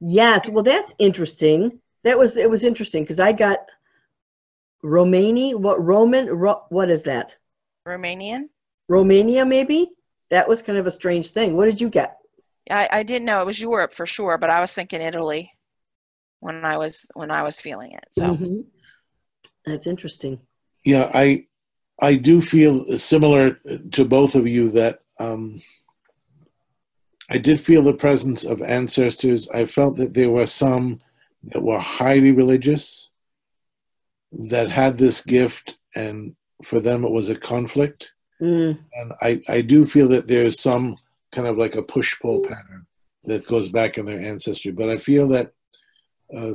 [0.00, 1.80] Yes, well, that's interesting.
[2.04, 3.58] That was it was interesting because I got
[4.82, 5.54] Romani.
[5.54, 6.26] What Roman?
[6.26, 7.36] Ro, what is that?
[7.88, 8.48] Romanian?
[8.88, 9.90] Romania, maybe.
[10.30, 11.56] That was kind of a strange thing.
[11.56, 12.16] What did you get?
[12.70, 15.50] I, I didn't know it was Europe for sure, but I was thinking Italy
[16.40, 18.06] when I was when I was feeling it.
[18.10, 18.64] So Mhm.
[19.64, 20.40] That's interesting.
[20.84, 21.46] Yeah, I
[22.00, 23.58] I do feel similar
[23.92, 25.60] to both of you that um,
[27.28, 29.48] I did feel the presence of ancestors.
[29.48, 31.00] I felt that there were some
[31.44, 33.10] that were highly religious
[34.50, 38.12] that had this gift, and for them it was a conflict.
[38.40, 40.96] Mm, And I, I do feel that there's some
[41.32, 42.86] kind of like a push pull pattern
[43.24, 44.72] that goes back in their ancestry.
[44.72, 45.52] But I feel that,
[46.34, 46.54] uh,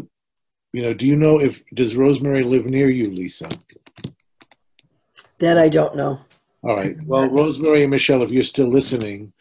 [0.72, 3.50] you know, do you know if, does Rosemary live near you, Lisa?
[5.40, 6.20] that I don't know.
[6.64, 6.96] All right.
[7.06, 9.34] Well, Rosemary and Michelle, if you're still listening,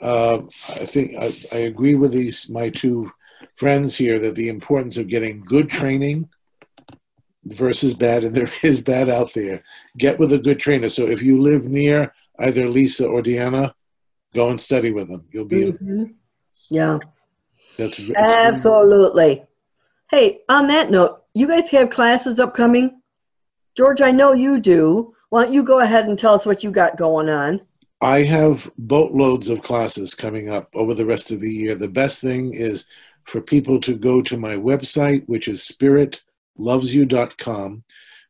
[0.00, 0.38] uh,
[0.70, 3.10] I think I, I agree with these my two
[3.56, 6.28] friends here that the importance of getting good training
[7.44, 9.62] versus bad, and there is bad out there.
[9.98, 10.88] Get with a good trainer.
[10.88, 13.72] So if you live near either Lisa or Deanna,
[14.34, 15.26] go and study with them.
[15.30, 16.14] You'll be Mhm.
[16.70, 16.98] Yeah,
[17.76, 19.44] that's absolutely.
[20.10, 23.00] Hey, on that note, you guys have classes upcoming?
[23.76, 25.14] George, I know you do.
[25.30, 27.60] Why don't you go ahead and tell us what you got going on?
[28.02, 31.74] I have boatloads of classes coming up over the rest of the year.
[31.74, 32.84] The best thing is
[33.24, 35.62] for people to go to my website, which is
[36.58, 37.84] spiritlovesyou.com.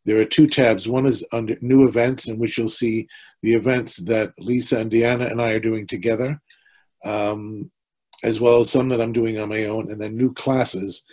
[0.05, 0.89] There are two tabs.
[0.89, 3.07] One is under new events, in which you'll see
[3.43, 6.41] the events that Lisa and Deanna and I are doing together,
[7.05, 7.71] um,
[8.25, 11.05] as well as some that I'm doing on my own, and then new classes.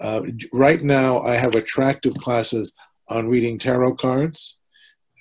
[0.00, 2.74] Uh, right now, I have attractive classes
[3.08, 4.56] on reading tarot cards,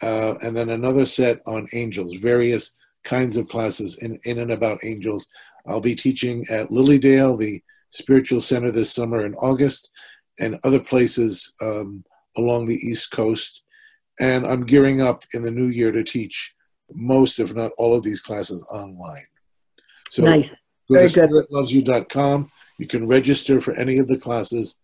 [0.02, 2.72] uh, and then another set on angels, various
[3.04, 5.28] kinds of classes in, in and about angels.
[5.66, 9.92] I'll be teaching at Lilydale, the spiritual center this summer in August,
[10.40, 12.04] and other places um,
[12.38, 13.62] along the East Coast.
[14.20, 16.54] And I'm gearing up in the new year to teach
[16.94, 19.26] most, if not all, of these classes online.
[20.10, 20.52] So nice.
[20.52, 20.56] go
[20.96, 21.30] Very to good.
[21.52, 22.52] spiritlovesyou.com.
[22.80, 24.76] You can register for any of the classes.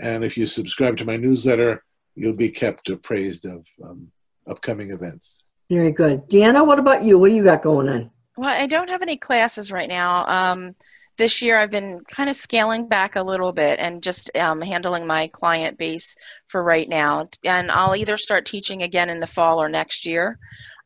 [0.00, 4.10] And if you subscribe to my newsletter, you'll be kept appraised of um,
[4.48, 5.52] upcoming events.
[5.70, 6.28] Very good.
[6.28, 7.18] Deanna, what about you?
[7.18, 8.10] What do you got going on?
[8.36, 10.26] Well, I don't have any classes right now.
[10.26, 10.74] Um,
[11.20, 15.06] this year, I've been kind of scaling back a little bit and just um, handling
[15.06, 16.16] my client base
[16.48, 17.28] for right now.
[17.44, 20.38] And I'll either start teaching again in the fall or next year.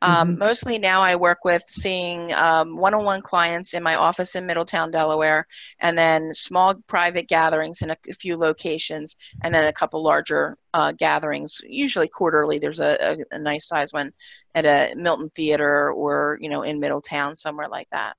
[0.02, 0.38] Um, Mhm.
[0.38, 5.46] Mostly now, I work with seeing um, one-on-one clients in my office in Middletown, Delaware,
[5.80, 10.58] and then small private gatherings in a, a few locations, and then a couple larger
[10.74, 11.60] uh, gatherings.
[11.64, 12.58] Usually quarterly.
[12.58, 14.12] There's a, a, a nice size one
[14.54, 18.16] at a Milton Theater or you know in Middletown, somewhere like that.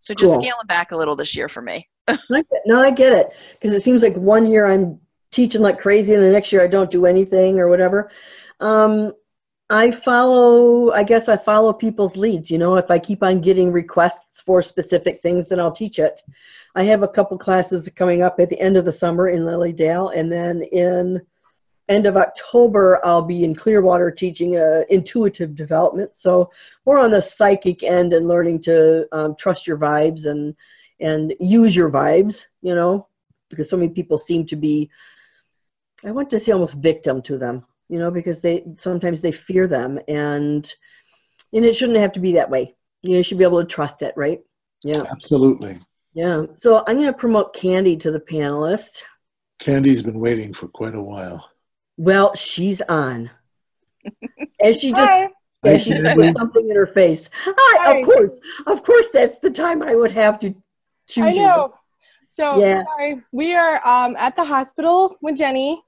[0.00, 0.42] So just Cool.
[0.42, 1.88] scaling back a little this year for me.
[2.66, 3.28] No, I get it.
[3.52, 4.98] Because it seems like one year I'm
[5.30, 8.10] teaching like crazy and the next year I don't do anything or whatever.
[8.58, 9.12] Um,
[9.70, 12.50] I follow, I guess I follow people's leads.
[12.50, 16.20] You know, if I keep on getting requests for specific things, then I'll teach it.
[16.74, 20.16] I have a couple classes coming up at the end of the summer in Lilydale,
[20.16, 21.20] and then in
[21.90, 26.16] end of October, I'll be in Clearwater teaching uh, intuitive development.
[26.16, 26.50] So
[26.86, 30.54] more on the psychic end and learning to um, trust your vibes and
[31.00, 32.46] and use your vibes.
[32.62, 33.08] You know,
[33.50, 34.88] because so many people seem to be,
[36.04, 37.66] I want to say almost victim to them.
[37.88, 40.72] You know, because they sometimes they fear them, and
[41.52, 42.76] and it shouldn't have to be that way.
[43.02, 44.40] You know, you should be able to trust it, right?
[44.84, 45.78] Yeah, Absolutely.
[46.14, 46.44] yeah.
[46.54, 49.02] So I'm going to promote Candy to the panelists.
[49.58, 51.50] Candy's been waiting for quite a while.
[52.00, 53.30] Well, she's on.
[54.58, 55.28] And she just Hi.
[55.62, 56.28] Yeah, she just Candy.
[56.28, 57.28] put something in her face.
[57.44, 58.00] Hi, Hi.
[58.00, 60.54] of course, of course, that's the time I would have to
[61.06, 61.42] choose I you.
[61.42, 61.74] know.
[62.26, 62.84] So Yeah.
[62.84, 63.22] sorry.
[63.32, 65.82] We are um, at the hospital with Jenny.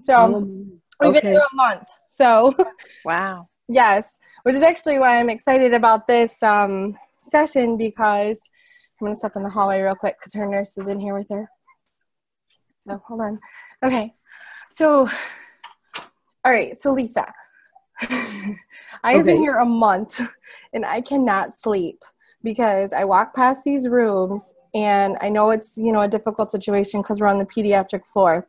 [0.00, 1.20] So Um, we've okay.
[1.20, 1.88] been here a month.
[2.08, 2.52] So
[3.04, 3.48] Wow.
[3.68, 8.40] yes, which is actually why I'm excited about this um, session because
[9.00, 11.28] I'm gonna step in the hallway real quick because her nurse is in here with
[11.30, 11.48] her.
[12.80, 13.38] So hold on.
[13.84, 14.12] Okay.
[14.70, 15.08] So
[16.44, 16.80] all right.
[16.80, 17.32] So Lisa,
[19.04, 20.20] I've been here a month
[20.72, 22.02] and I cannot sleep
[22.42, 27.02] because I walk past these rooms and I know it's, you know, a difficult situation
[27.02, 28.46] because we're on the pediatric floor.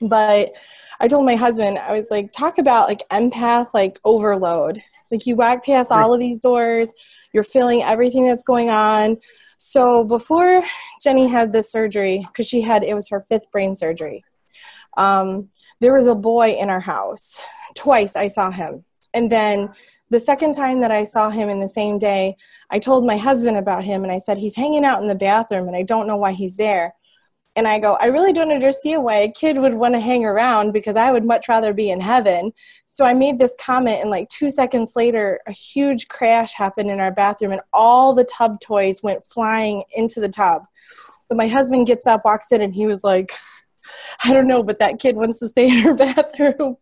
[0.00, 0.56] But
[1.00, 4.82] I told my husband, I was like, talk about like empath, like overload.
[5.10, 6.92] Like you walk past all of these doors,
[7.32, 9.18] you're feeling everything that's going on.
[9.58, 10.64] So before
[11.02, 14.24] Jenny had this surgery, because she had, it was her fifth brain surgery,
[14.96, 15.48] um,
[15.80, 17.40] there was a boy in our house.
[17.74, 18.84] Twice I saw him.
[19.14, 19.70] And then
[20.10, 22.36] the second time that I saw him in the same day,
[22.70, 25.68] I told my husband about him and I said, he's hanging out in the bathroom
[25.68, 26.94] and I don't know why he's there.
[27.54, 30.72] And I go, I really don't understand why a kid would want to hang around
[30.72, 32.52] because I would much rather be in heaven.
[32.86, 37.00] So I made this comment, and like two seconds later, a huge crash happened in
[37.00, 40.64] our bathroom, and all the tub toys went flying into the tub.
[41.28, 43.32] So my husband gets up, walks in, and he was like,
[44.24, 46.76] I don't know, but that kid wants to stay in her bathroom.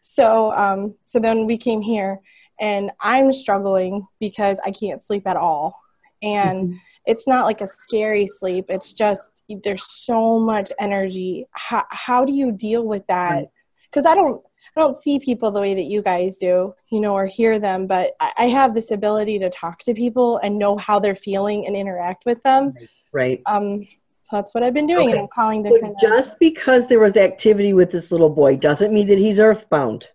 [0.00, 2.20] So, um, so then we came here,
[2.60, 5.78] and I'm struggling because I can't sleep at all.
[6.22, 8.66] And it's not like a scary sleep.
[8.68, 11.46] It's just there's so much energy.
[11.50, 13.50] How, how do you deal with that?
[13.90, 14.42] Because i don't
[14.76, 17.86] i don't see people the way that you guys do you know or hear them
[17.86, 21.66] but I, I have this ability to talk to people and know how they're feeling
[21.66, 22.72] and interact with them.
[23.12, 23.42] Right.
[23.44, 23.86] um
[24.22, 25.12] so that's what i've been doing Okay.
[25.12, 28.92] and i'm calling to So just because there was activity with this little boy doesn't
[28.92, 30.06] mean that he's earthbound.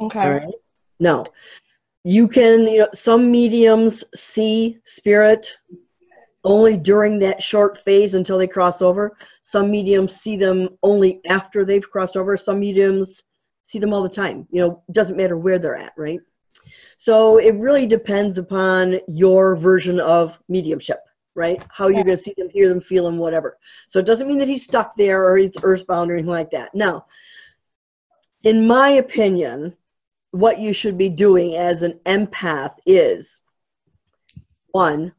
[0.00, 0.54] okay All right.
[1.00, 1.24] No.
[2.04, 5.52] You can, you know, some mediums see spirit
[6.44, 9.16] only during that short phase until they cross over.
[9.42, 12.36] Some mediums see them only after they've crossed over.
[12.36, 13.22] Some mediums
[13.62, 14.46] see them all the time.
[14.50, 16.20] You know, it doesn't matter where they're at, right?
[16.98, 21.00] So it really depends upon your version of mediumship,
[21.40, 21.64] right?
[21.70, 23.58] How you're going to see them, hear them, feel them, whatever.
[23.88, 26.74] So it doesn't mean that he's stuck there or he's earthbound or anything like that.
[26.74, 27.06] Now,
[28.44, 29.74] in my opinion,
[30.32, 33.40] what you should be doing as an empath is
[34.72, 35.12] one,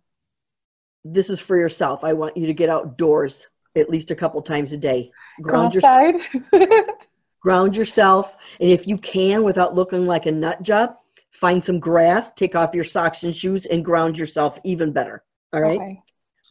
[1.04, 2.04] this is for yourself.
[2.04, 5.12] I want you to get outdoors at least a couple times a day.
[5.42, 6.22] Ground yourself,
[7.42, 10.98] ground yourself, and if you can, without looking like a nut job,
[11.32, 15.24] find some grass, take off your socks and shoes, and ground yourself even better.
[15.54, 15.80] All right.
[15.80, 16.02] Okay.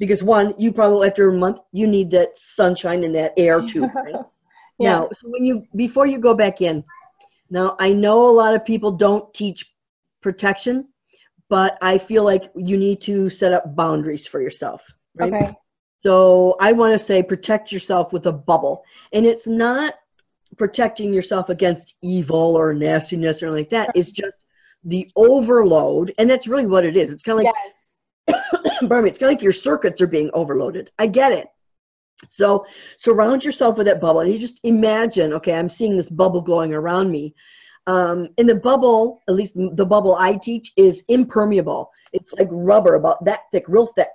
[0.00, 3.88] Because one, you probably after a month, you need that sunshine and that air too.
[3.94, 4.16] Right?
[4.80, 4.92] Yeah.
[4.92, 6.82] Now, so when you before you go back in,
[7.50, 9.70] now I know a lot of people don't teach
[10.22, 10.88] protection,
[11.50, 14.82] but I feel like you need to set up boundaries for yourself.
[15.14, 15.34] Right?
[15.34, 15.54] Okay.
[16.02, 19.94] So I want to say protect yourself with a bubble, and it's not
[20.56, 23.90] protecting yourself against evil or nastiness or anything like that.
[23.94, 24.46] It's just
[24.84, 27.10] the overload, and that's really what it is.
[27.10, 27.74] It's kind of like yes.
[28.88, 30.90] pardon me, it's kind of like your circuits are being overloaded.
[30.98, 31.48] I get it.
[32.28, 32.66] So
[32.96, 34.20] surround yourself with that bubble.
[34.20, 37.34] And you just imagine, okay, I'm seeing this bubble going around me.
[37.86, 41.90] Um, and the bubble, at least the bubble I teach, is impermeable.
[42.12, 44.10] It's like rubber, about that thick, real thick.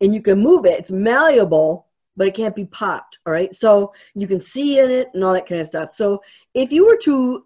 [0.00, 0.78] And you can move it.
[0.78, 1.86] It's malleable,
[2.16, 3.18] but it can't be popped.
[3.26, 3.54] All right.
[3.54, 5.92] So you can see in it and all that kind of stuff.
[5.92, 6.22] So
[6.54, 7.44] if you were to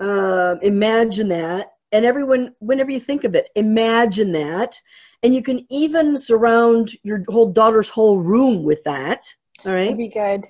[0.00, 4.80] uh, imagine that, and everyone, whenever you think of it, imagine that
[5.22, 9.32] and you can even surround your whole daughter's whole room with that.
[9.64, 9.84] All right?
[9.84, 10.46] That'd be good.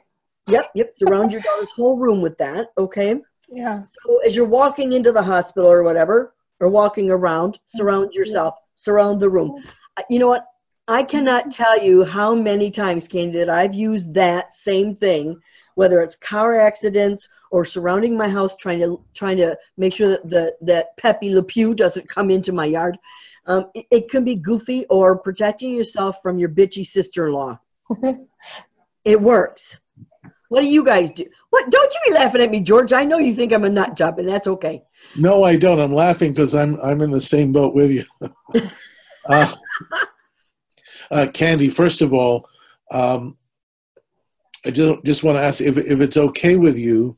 [0.49, 0.93] yep yep.
[0.95, 2.69] Surround your daughter's whole room with that.
[2.79, 3.21] Okay?
[3.49, 3.83] Yeah.
[3.85, 8.55] so as you're walking into the hospital or whatever or walking around surround yourself.
[8.77, 9.63] Surround the room.
[9.97, 10.47] Uh, you know what?
[10.89, 15.41] I cannot tell you how many times candy that i've used that same thing
[15.81, 20.29] whether it's car accidents or surrounding my house trying to trying to make sure that
[20.29, 22.99] the that pepe le pew doesn't come into my yard.
[23.47, 27.59] Um, it, it can be goofy or protecting yourself from your bitchy sister-in-law.
[29.07, 29.79] It works.
[30.51, 31.25] What do you guys do?
[31.49, 32.93] What don't you be laughing at me george.
[32.93, 34.83] I know you think i'm a nut job and that's okay.
[35.17, 35.81] No, I don't.
[35.81, 38.05] I'm laughing because I'm I'm in the same boat with you.
[39.31, 39.55] uh,
[41.11, 42.47] uh, Candy, first of all,
[42.93, 43.39] um,
[44.67, 47.17] I just just want to ask if if it's okay with you,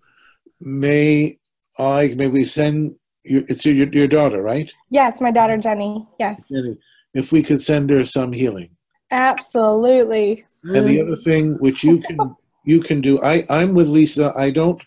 [0.61, 1.39] may
[1.79, 4.73] I may we send your it's your your daughter, right?
[4.91, 6.07] Yes, my daughter Jenny.
[6.19, 6.49] Yes.
[6.49, 6.77] Jenny,
[7.15, 8.71] if we could send her some healing.
[9.11, 10.45] Absolutely.
[10.65, 14.33] And the other thing which you can you can do, I I'm with Lisa.
[14.37, 14.81] I don't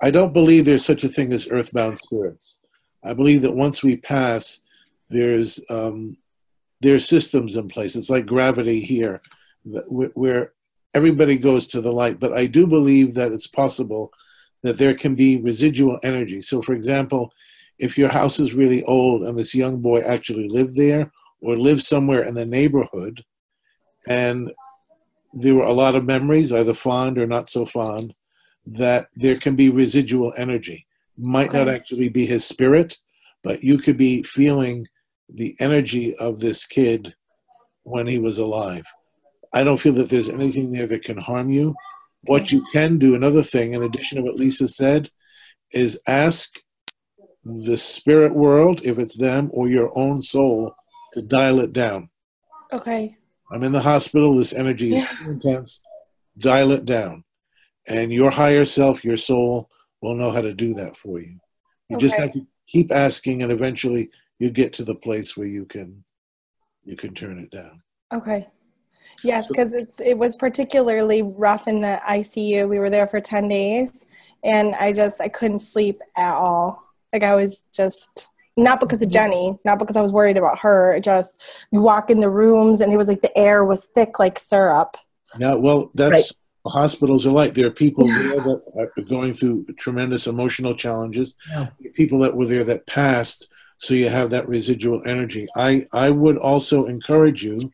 [0.00, 2.56] I don't believe there's such a thing as earthbound spirits.
[3.02, 4.60] I believe that once we pass,
[5.10, 6.16] there's um,
[6.80, 7.96] there's systems in place.
[7.96, 9.22] It's like gravity here,
[9.64, 10.52] where
[10.94, 12.18] everybody goes to the light.
[12.20, 14.12] But I do believe that it's possible
[14.62, 16.40] that there can be residual energy.
[16.40, 17.32] So, for example,
[17.78, 21.82] if your house is really old and this young boy actually lived there or lived
[21.82, 23.22] somewhere in the neighborhood,
[24.08, 24.50] and
[25.34, 28.14] there were a lot of memories, either fond or not so fond,
[28.66, 30.86] that there can be residual energy.
[31.18, 32.96] Might not actually be his spirit,
[33.42, 34.86] but you could be feeling
[35.28, 37.14] the energy of this kid
[37.82, 38.84] when he was alive.
[39.54, 41.74] I don't feel that there's anything there that can harm you.
[42.24, 45.10] What you can do, another thing, in addition to what Lisa said,
[45.72, 46.58] is ask
[47.44, 50.74] the spirit world, if it's them or your own soul,
[51.12, 52.10] to dial it down.
[52.72, 53.16] Okay.
[53.52, 54.36] I'm in the hospital.
[54.36, 55.08] This energy is Yeah.
[55.18, 55.80] too intense.
[56.38, 57.24] Dial it down.
[57.86, 61.38] And your higher self, your soul, will know how to do that for you.
[61.88, 65.64] You just have to keep asking, and eventually you get to the place where you
[65.66, 66.04] can
[66.82, 67.82] you can turn it down.
[68.12, 68.46] Okay.
[69.24, 72.68] Yes, So- because it's it was particularly rough in the ICU.
[72.68, 74.04] We were there for ten days,
[74.42, 76.82] and I just I couldn't sleep at all.
[77.12, 79.12] Like I was just not because of mm-hmm.
[79.12, 81.00] Jenny, not because I was worried about her.
[81.00, 84.38] Just you walk in the rooms, and it was like the air was thick like
[84.38, 84.96] syrup.
[85.38, 86.34] Yeah, well, that's
[86.66, 86.72] Right.
[86.72, 87.54] hospitals are like.
[87.54, 91.34] There are people there that are going through tremendous emotional challenges.
[91.50, 91.68] Yeah.
[91.94, 95.48] People that were there that passed, so you have that residual energy.
[95.56, 97.72] I I would also encourage you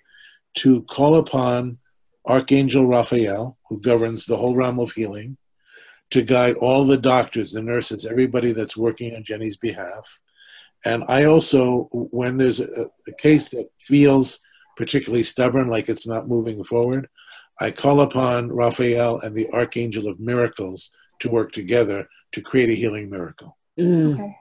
[0.54, 1.78] to call upon
[2.26, 5.36] Archangel Raphael, who governs the whole realm of healing,
[6.10, 10.06] to guide all the doctors, the nurses, everybody that's working on Jenny's behalf.
[10.84, 14.40] And I also, when there's a, a case that feels
[14.77, 17.08] particularly stubborn, like it's not moving forward,
[17.60, 22.75] I call upon Raphael and the Archangel of Miracles to work together to create a
[22.75, 23.56] healing miracle.
[23.79, 24.37] Mm, Okay.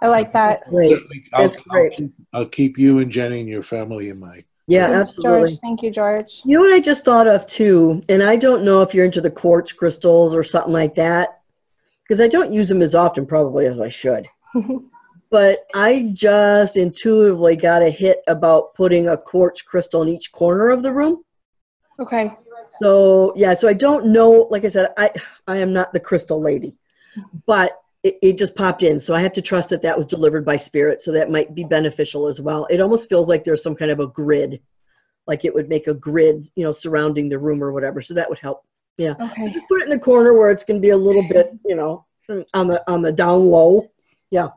[0.00, 0.64] I like that.
[0.68, 0.98] great.
[1.32, 1.92] I'll, That's I'll great.
[1.92, 4.44] keep, I'll keep you and Jenny and your family in mind.
[4.72, 5.38] Yeah, Thanks, absolutely.
[5.40, 5.58] George.
[5.58, 6.42] Thank you, George.
[6.46, 9.20] You know what I just thought of too, and I don't know if you're into
[9.20, 11.40] the quartz crystals or something like that,
[12.02, 14.28] because I don't use them as often probably as I should.
[15.30, 20.68] But I just intuitively got a hit about putting a quartz crystal in each corner
[20.68, 21.24] of the room.
[21.98, 22.36] okay.
[22.82, 24.46] So yeah, so I don't know.
[24.50, 25.10] Like I said, I
[25.46, 26.76] I am not the crystal lady,
[27.16, 27.38] mm-hmm.
[27.46, 28.98] but it, it just popped in.
[28.98, 31.02] So I have to trust that that was delivered by spirit.
[31.02, 32.66] So that might be beneficial as well.
[32.70, 34.60] It almost feels like there's some kind of a grid,
[35.26, 38.00] like it would make a grid, you know, surrounding the room or whatever.
[38.00, 38.64] So that would help.
[38.98, 39.14] Yeah.
[39.20, 39.50] Okay.
[39.50, 41.76] Just put it in the corner where it's going to be a little bit, you
[41.76, 42.04] know,
[42.54, 43.88] on the on the down low.
[44.30, 44.48] Yeah.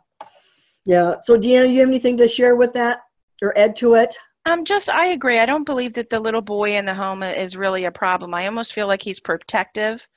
[0.85, 1.15] Yeah.
[1.23, 3.01] So Deanna, do you have anything to share with that
[3.41, 4.15] or add to it?
[4.47, 5.39] Um, just I agree.
[5.39, 8.33] I don't believe that the little boy in the home is really a problem.
[8.33, 10.07] I almost feel like he's protective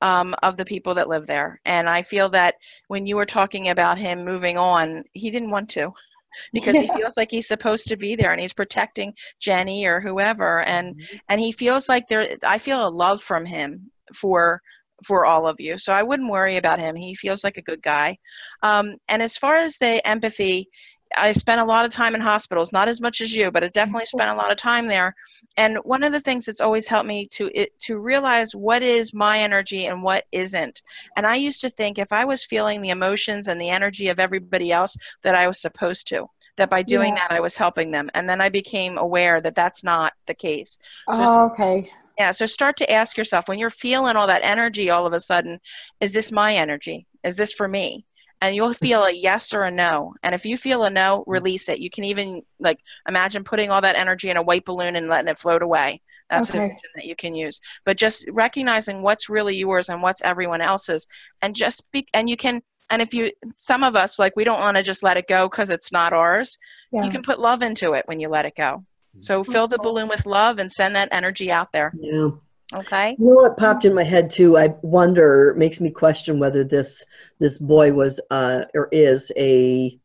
[0.00, 2.54] um, of the people that live there, and I feel that
[2.88, 5.92] when you were talking about him moving on, he didn't want to
[6.52, 10.62] because he feels like he's supposed to be there and he's protecting Jenny or whoever,
[10.62, 12.36] and and he feels like there.
[12.44, 14.60] I feel a love from him for
[15.04, 16.96] for all of you, so I wouldn't worry about him.
[16.96, 18.16] He feels like a good guy.
[18.62, 20.68] Um, and as far as the empathy,
[21.16, 23.66] I spent a lot of time in hospitals, not as much as you, but I
[23.66, 23.72] mm-hmm.
[23.72, 25.14] definitely spent a lot of time there.
[25.56, 29.14] And one of the things that's always helped me to it, to realize what is
[29.14, 30.82] my energy and what isn't.
[31.16, 34.18] And I used to think if I was feeling the emotions and the energy of
[34.18, 36.26] everybody else, that I was supposed to.
[36.56, 37.28] That by doing Yeah.
[37.28, 38.10] that, I was helping them.
[38.14, 40.78] And then I became aware that that's not the case.
[41.10, 41.90] So Oh, okay.
[42.18, 45.20] yeah, so start to ask yourself when you're feeling all that energy all of a
[45.20, 45.60] sudden,
[46.00, 47.06] is this my energy?
[47.24, 48.04] Is this for me?
[48.44, 50.14] And you'll feel a yes or a no.
[50.22, 51.30] And if you feel a no, mm-hmm.
[51.30, 51.80] release it.
[51.80, 52.78] You can even like
[53.08, 56.00] imagine putting all that energy in a white balloon and letting it float away.
[56.30, 56.68] That's a Okay.
[56.68, 57.60] vision that you can use.
[57.84, 61.06] But just recognizing what's really yours and what's everyone else's,
[61.42, 62.06] and just be.
[62.14, 62.62] And you can.
[62.90, 65.48] And if you, some of us like we don't want to just let it go
[65.48, 66.58] because it's not ours.
[66.92, 67.04] Yeah.
[67.04, 68.84] You can put love into it when you let it go.
[69.18, 71.92] So fill the balloon with love and send that energy out there.
[71.98, 72.30] Yeah.
[72.76, 73.14] Okay.
[73.18, 74.56] You know what popped in my head too?
[74.58, 77.04] I wonder, makes me question whether this
[77.38, 79.98] this boy was uh, or is a,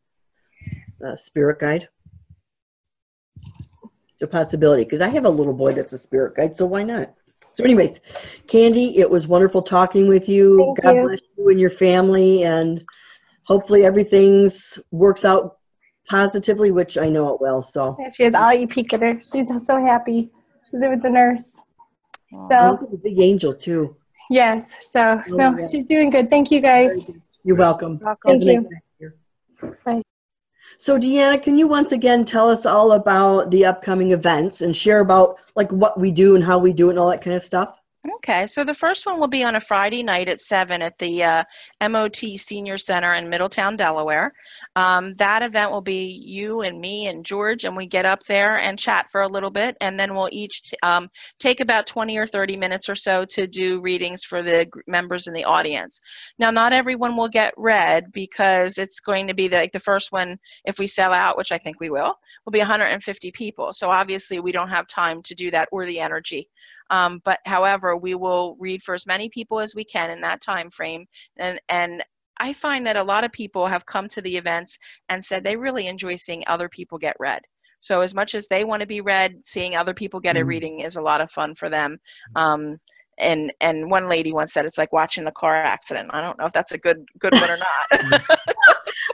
[1.02, 1.88] a spirit guide.
[4.12, 6.82] It's a possibility because I have a little boy that's a spirit guide, so why
[6.82, 7.12] not?
[7.52, 7.98] So, anyways,
[8.46, 10.58] Candy, it was wonderful talking with you.
[10.58, 11.08] Thank God you.
[11.08, 12.84] bless you and your family, and
[13.44, 15.56] hopefully everything's works out
[16.08, 17.62] positively, which I know it will.
[17.62, 18.34] So, Yeah, She has.
[18.34, 19.20] I'll let you peek at her.
[19.20, 20.30] She's so happy.
[20.70, 21.60] She's there with the nurse.
[22.32, 23.96] Oh, So he's a big angel too.
[24.30, 24.64] yes.
[24.80, 25.66] So Oh, no, yeah.
[25.68, 26.30] she's doing good.
[26.30, 27.30] Thank you guys.
[27.44, 28.00] You're welcome.
[28.26, 28.68] Thank you.
[29.84, 30.02] Bye.
[30.78, 35.00] So Deanna, can you once again tell us all about the upcoming events and share
[35.00, 37.42] about like what we do and how we do it and all that kind of
[37.42, 37.76] stuff?
[38.16, 41.22] Okay, so the first one will be on a Friday night at 7 at the
[41.22, 41.44] uh,
[41.86, 44.32] MOT Senior Center in Middletown, Delaware.
[44.80, 48.58] Um, that event will be you and me and George, and we get up there
[48.58, 52.26] and chat for a little bit, and then we'll each um, take about 20 or
[52.26, 56.00] 30 minutes or so to do readings for the gr- members in the audience.
[56.38, 60.12] Now, not everyone will get read because it's going to be the, like the first
[60.12, 62.14] one, if we sell out, which I think we will,
[62.46, 63.74] will be 150 people.
[63.74, 66.48] So obviously, we don't have time to do that or the energy.
[66.88, 70.40] Um, but however, we will read for as many people as we can in that
[70.40, 71.04] time frame.
[71.36, 72.02] And and
[72.40, 74.78] I find that a lot of people have come to the events
[75.10, 77.42] and said they really enjoy seeing other people get read.
[77.80, 80.48] So as much as they want to be read, seeing other people get a Mhm.
[80.48, 81.98] reading is a lot of fun for them.
[82.34, 82.78] Um,
[83.18, 86.10] and and one lady once said it's like watching a car accident.
[86.12, 87.68] I don't know if that's a good good one or not.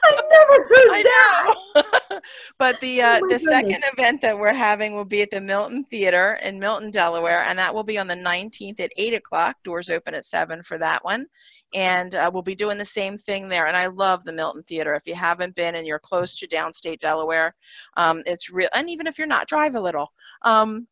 [0.05, 2.23] I've never heard I that.
[2.59, 5.85] but the uh, Oh the second event that we're having will be at the Milton
[5.85, 9.57] Theater in Milton, Delaware, and that will be on the 19th at 8 o'clock.
[9.65, 11.27] Doors open at 7 for that one.
[11.75, 13.67] And uh, we'll be doing the same thing there.
[13.67, 14.95] And I love the Milton Theater.
[14.95, 17.55] If you haven't been and you're close to downstate Delaware,
[17.97, 18.69] um, it's real.
[18.75, 20.13] And even if you're not, drive a little.
[20.43, 20.87] Um,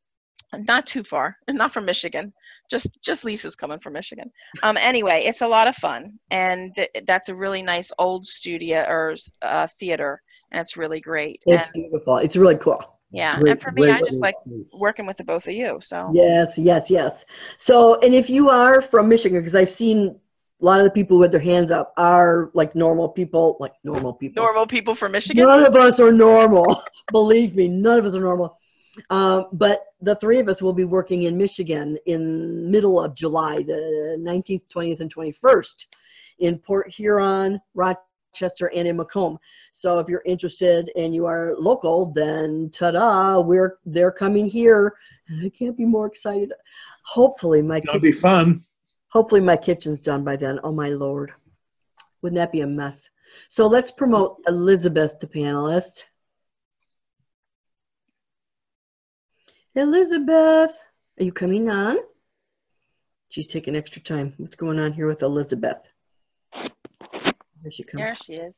[0.59, 2.33] not too far, not from Michigan.
[2.75, 4.29] Just just Lisa's coming from Michigan.
[4.65, 8.85] Um, anyway, it's a lot of fun, and th- that's a really nice old studio
[8.89, 10.21] or uh, theater,
[10.51, 11.41] and it's really great.
[11.47, 12.17] It's and beautiful.
[12.19, 12.81] It's really cool.
[13.13, 14.35] yeah, Great- and for me, great I just little like
[14.73, 15.79] working with the both of you.
[15.83, 17.25] So Yes, yes, yes.
[17.59, 20.19] So, and if you are from Michigan, because I've seen
[20.61, 24.15] a lot of the people with their hands up are like normal people, like normal
[24.15, 24.43] people.
[24.43, 25.47] normal people from Michigan.
[25.47, 26.83] None of us are normal.
[27.13, 28.59] Believe me, none of us are normal.
[29.11, 33.63] Um, but the three of us will be working in Michigan in middle of July,
[33.63, 35.87] the 19th, 20th, and 21st
[36.39, 39.39] in Port Huron, Rochester, and in Macomb.
[39.73, 44.95] So if you're interested and you are local, then ta-da, we're they're coming here,
[45.29, 46.53] and I can't be more excited.
[47.05, 48.65] Hopefully my It'll be fun.
[49.09, 50.61] hopefully my kitchen's done by then.
[50.63, 51.33] Oh my lord,
[52.23, 53.09] wouldn't that be a mess?
[53.49, 56.05] So let's promote Elizabeth, the panelist.
[59.75, 60.79] Elizabeth,
[61.19, 61.97] are you coming on?
[63.29, 64.35] She's taking extra time.
[64.37, 65.79] What's going on here with Elizabeth?
[66.53, 68.05] Here she comes.
[68.05, 68.55] There she is.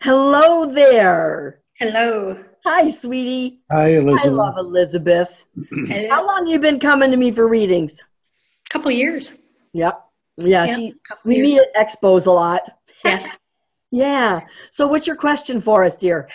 [0.00, 1.60] Hello there.
[1.78, 2.42] Hello.
[2.64, 3.60] Hi, sweetie.
[3.70, 4.26] Hi, Elizabeth.
[4.26, 5.44] I love Elizabeth.
[6.10, 8.00] How long you been coming to me for readings?
[8.00, 9.38] A Couple years.
[9.74, 10.04] Yep.
[10.38, 10.94] Yeah, Yeah, she,
[11.24, 11.46] we years.
[11.46, 12.68] meet at expos a lot.
[13.04, 13.26] Yes.
[13.90, 14.40] Yeah.
[14.70, 16.28] So what's your question for us, dear?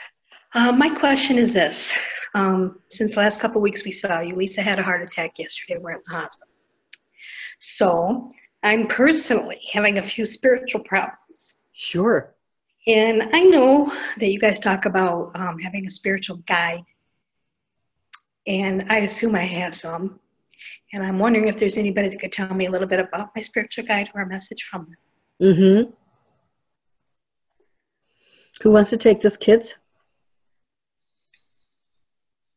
[0.55, 1.95] Uh, my question is this.
[2.33, 5.77] Um, since the last couple weeks we saw you, Lisa had a heart attack yesterday.
[5.79, 6.47] We're at the hospital.
[7.59, 8.31] So
[8.63, 11.55] I'm personally having a few spiritual problems.
[11.73, 12.33] Sure.
[12.87, 16.83] And I know that you guys talk about um, having a spiritual guide.
[18.45, 20.19] And I assume I have some.
[20.91, 23.41] And I'm wondering if there's anybody that could tell me a little bit about my
[23.41, 24.87] spiritual guide or a message from
[25.39, 25.55] them.
[25.55, 25.91] Mm-hmm.
[28.61, 29.75] Who wants to take this, kids?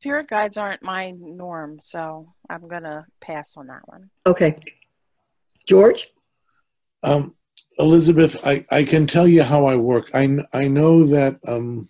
[0.01, 4.11] Spirit guides aren't my norm, so I'm gonna pass on that one.
[4.27, 4.59] Okay.
[5.67, 6.09] George?
[7.03, 7.35] Um,
[7.79, 10.11] Elizabeth, I, I can tell you how I work.
[10.15, 11.89] I, I know that, um,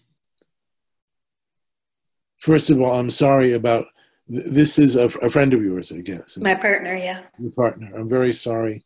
[2.40, 3.86] first of all, I'm sorry about,
[4.30, 7.22] th- this is a, a friend of yours, I guess, My partner, yeah.
[7.38, 7.92] your partner.
[7.96, 8.84] I'm very sorry.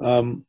[0.00, 0.46] Um,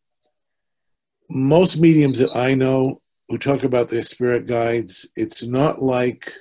[1.29, 6.31] most mediums that I know who talk about their spirit guides, it's not like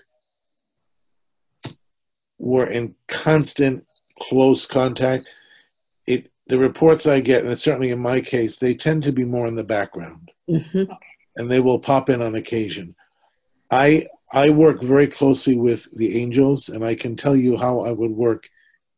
[2.41, 3.85] we're in constant
[4.19, 5.29] close contact.
[6.07, 9.47] It the reports I get, and certainly in my case, they tend to be more
[9.47, 10.85] in the background, Mm-hmm.
[11.37, 12.97] and they will pop in on occasion.
[13.71, 17.93] I I work very closely with the angels, and I can tell you how I
[17.93, 18.49] would work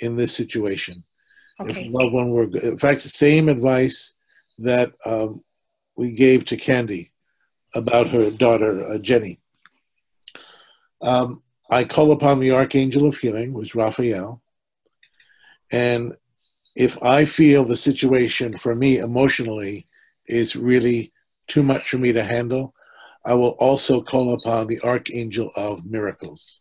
[0.01, 1.03] in this situation.
[1.61, 1.86] Okay.
[1.86, 4.14] If loved one were, in fact, the same advice
[4.59, 5.43] that um,
[5.97, 7.12] we gave to Candy
[7.74, 9.40] about her daughter uh, Jenny.
[11.03, 11.43] Um,
[11.73, 14.43] I call upon the Archangel of Healing, who's Raphael,
[15.73, 16.14] and
[16.77, 19.89] if I feel the situation for me emotionally
[20.27, 21.14] is really
[21.49, 22.75] too much for me to handle,
[23.25, 26.61] I will also call upon the Archangel of Miracles.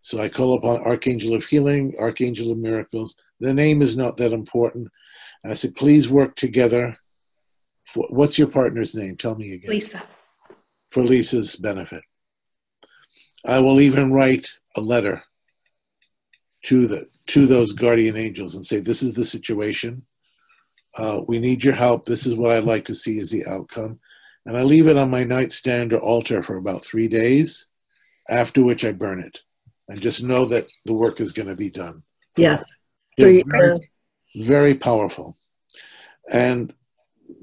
[0.00, 3.14] So I call upon Archangel of Healing, Archangel of Miracles.
[3.40, 4.88] The name is not that important.
[5.44, 6.96] I said, please work together.
[7.86, 9.18] For, what's your partner's name?
[9.18, 9.70] Tell me again.
[9.70, 10.02] Lisa.
[10.90, 12.02] For Lisa's benefit.
[13.46, 15.22] I will even write a letter
[16.64, 20.04] to the to those guardian angels and say, "This is the situation.
[20.96, 22.04] Uh, we need your help.
[22.04, 24.00] This is what I'd like to see as the outcome."
[24.44, 27.66] And I leave it on my nightstand or altar for about three days,
[28.28, 29.40] after which I burn it,
[29.88, 32.02] and just know that the work is going to be done.
[32.36, 32.64] Yes.
[33.18, 33.76] So very,
[34.34, 35.36] very powerful.
[36.32, 36.72] And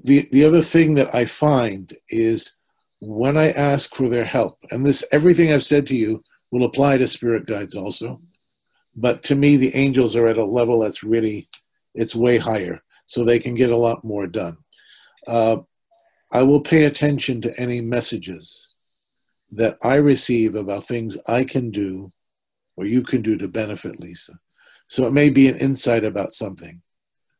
[0.04, 2.54] the the other thing that I find is
[3.00, 6.98] when I ask for their help, and this everything I've said to you will apply
[6.98, 8.22] to spirit guides also,
[8.96, 11.50] but to me the angels are at a level that's really
[11.96, 14.58] it's way higher, so they can get a lot more done.
[15.28, 15.58] Uh,
[16.32, 18.70] I will pay attention to any messages
[19.52, 22.10] that I receive about things I can do
[22.78, 24.34] or you can do to benefit Lisa.
[24.88, 26.82] So it may be an insight about something.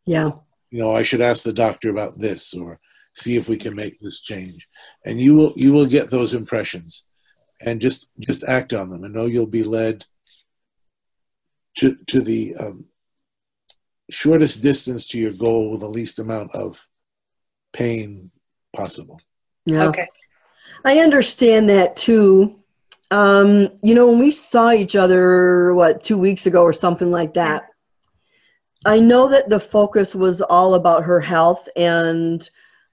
[0.06, 0.32] yeah.
[0.72, 2.80] You know, I should ask the doctor about this or
[3.20, 4.68] see if we can make this change.
[5.06, 7.04] And you will you will get those impressions
[7.62, 10.06] and just just act on them and know you'll be led
[11.78, 12.86] to to the um,
[14.10, 16.80] shortest distance to your goal with the least amount of
[17.74, 18.32] pain
[18.76, 19.20] possible.
[19.66, 19.88] Yeah.
[19.88, 20.08] Okay.
[20.86, 22.60] I understand that too.
[23.12, 27.34] Um, you know, when we saw each other, what, two weeks ago or something like
[27.34, 27.70] that,
[28.86, 32.48] I know that the focus was all about her health and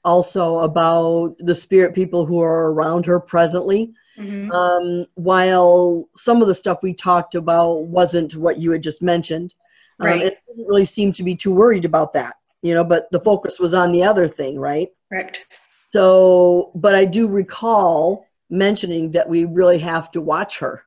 [0.07, 3.93] also about the spirit people who are around her presently.
[4.19, 4.51] Mhm.
[4.51, 9.53] Um, while some of the stuff we talked about wasn't what you had just mentioned,
[10.01, 10.23] um, Right.
[10.23, 13.59] it didn't really seem to be too worried about that, you know, but the focus
[13.59, 14.89] was on the other thing, right?
[15.11, 15.47] Correct.
[15.91, 20.85] So, but I do recall mentioning that we really have to watch her.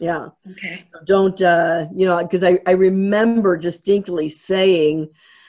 [0.00, 0.28] Yeah.
[0.50, 0.84] Okay.
[1.04, 5.08] Don't, uh, you know, because I, I remember distinctly saying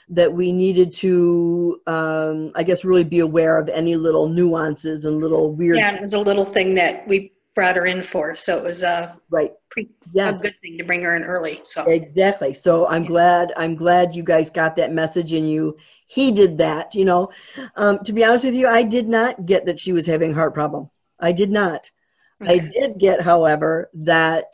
[0.10, 5.20] that we needed to, um, I guess, really be aware of any little nuances and
[5.20, 5.78] little weird.
[5.78, 8.84] Yeah, it was a little thing that we brought her in for, so it was
[8.84, 9.52] a, Right.
[9.70, 11.84] pre- a good thing to bring her in early, so.
[11.86, 12.54] Exactly.
[12.54, 16.96] So I'm glad I'm glad you guys got that message and you heeded that.
[16.96, 17.30] You know,
[17.76, 20.54] um, to be honest with you, I did not get that she was having heart
[20.54, 20.90] problem.
[21.20, 21.90] I did not.
[22.40, 24.46] I did get, however, that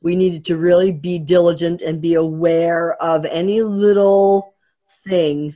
[0.00, 4.54] we needed to really be diligent and be aware of any little
[5.08, 5.54] thing,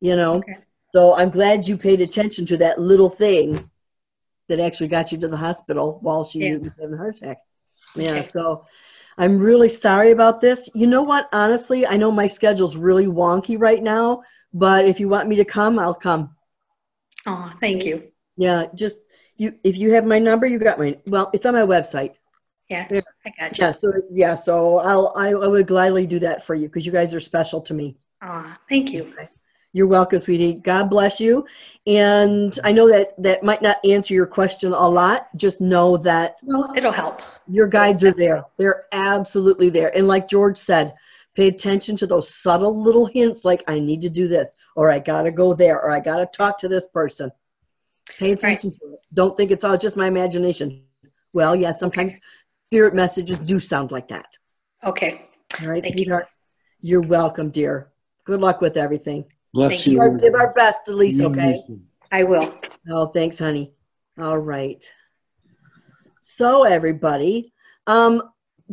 [0.00, 0.36] you know.
[0.36, 0.58] Okay.
[0.94, 3.70] So I'm glad you paid attention to that little thing
[4.48, 6.58] that actually got you to the hospital while she Yeah.
[6.58, 7.38] was having a heart attack.
[7.94, 8.28] Yeah, Okay.
[8.28, 8.64] so
[9.18, 10.68] I'm really sorry about this.
[10.74, 11.28] You know what?
[11.32, 14.22] Honestly, I know my schedule's really wonky right now,
[14.52, 16.36] but if you want me to come, I'll come.
[17.26, 18.10] Oh, thank you.
[18.36, 18.98] Yeah, just
[19.36, 19.54] you.
[19.64, 20.98] If you have my number, you got my.
[21.06, 22.14] Well, it's on my website.
[22.68, 23.00] Yeah, Yeah.
[23.26, 23.64] I got you.
[23.64, 26.92] Yeah, so yeah, so I'll I, I would gladly do that for you because you
[26.92, 27.96] guys are special to me.
[28.22, 29.12] Aw, thank you.
[29.72, 30.54] You're welcome, sweetie.
[30.54, 31.46] God bless you.
[31.86, 35.28] And I know that that might not answer your question a lot.
[35.36, 37.22] Just know that Well, it'll help.
[37.48, 38.44] your guides are there.
[38.58, 39.96] They're absolutely there.
[39.96, 40.94] And like George said,
[41.36, 44.98] pay attention to those subtle little hints like I need to do this, or I
[44.98, 47.30] got to go there, or I got to talk to this person.
[48.18, 49.00] Pay attention to it.
[49.14, 50.82] Don't think it's all just my imagination.
[51.32, 52.18] Well, yeah, sometimes
[52.66, 54.26] spirit messages do sound like that.
[54.82, 55.22] Okay.
[55.62, 56.04] All right, Thank you.
[56.06, 56.26] sweetheart.
[56.80, 57.86] You're welcome, dear.
[58.30, 59.24] Good luck with everything.
[59.52, 59.92] Bless Thank you.
[59.94, 61.60] Give our, give our best, Elise, okay?
[62.12, 62.56] I will.
[62.88, 63.72] Oh, thanks, honey.
[64.20, 64.88] All right.
[66.22, 67.52] So, everybody,
[67.88, 68.22] um,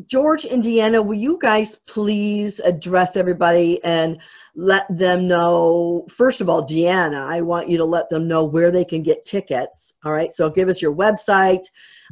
[0.06, 4.20] George and Deanna, will you guys please address everybody and
[4.54, 6.06] let them know?
[6.12, 9.26] First of all, Deanna, I want you to let them know where they can get
[9.26, 9.96] tickets.
[10.06, 10.32] All right.
[10.32, 11.66] So, give us your website,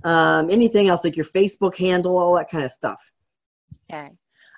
[0.03, 3.11] um, anything else like your Facebook handle, all that kind of stuff.
[3.87, 4.09] Okay.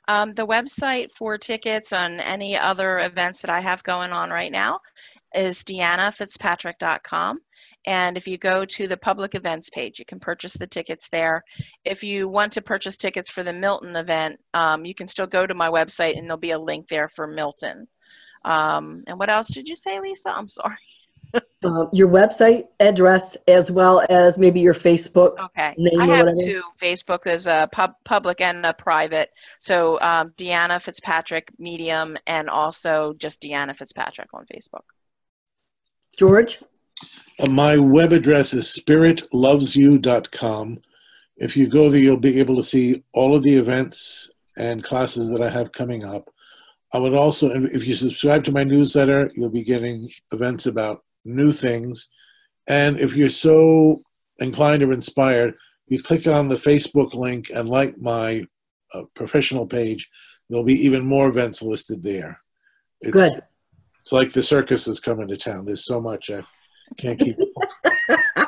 [0.08, 4.52] Um, the website for tickets on any other events that I have going on right
[4.52, 4.80] now
[5.36, 7.40] is deannafitzpatrick.com.
[7.86, 11.42] And if you go to the public events page, you can purchase the tickets there.
[11.86, 15.48] If you want to purchase tickets for the Milton event, um, you can still go
[15.48, 17.88] to my website and there'll be a link there for Milton.
[18.44, 20.30] Um, and what else did you say, Lisa?
[20.36, 20.76] I'm sorry.
[21.64, 25.74] Um, your website address, as well as maybe your Facebook Okay.
[25.78, 26.48] name I or have whatever.
[26.48, 26.62] two.
[26.80, 29.32] Facebook is a pub, public and a private.
[29.60, 34.84] So um, Deanna Fitzpatrick Medium and also just Deanna Fitzpatrick on Facebook.
[36.18, 36.60] George?
[37.40, 40.80] Uh, my web address is spiritlovesyou.com.
[41.38, 45.30] If you go there, you'll be able to see all of the events and classes
[45.30, 46.30] that I have coming up.
[46.94, 51.52] I would also, if you subscribe to my newsletter, you'll be getting events about new
[51.52, 52.10] things.
[52.68, 54.02] And if you're so
[54.40, 55.56] inclined or inspired,
[55.88, 58.46] you click on the Facebook link and like my
[58.94, 60.10] uh, professional page,
[60.50, 62.40] there'll be even more events listed there.
[63.02, 63.42] It's, Good.
[64.02, 65.66] It's like the circus is coming to town.
[65.66, 66.44] There's so much I
[66.98, 67.38] can't keep.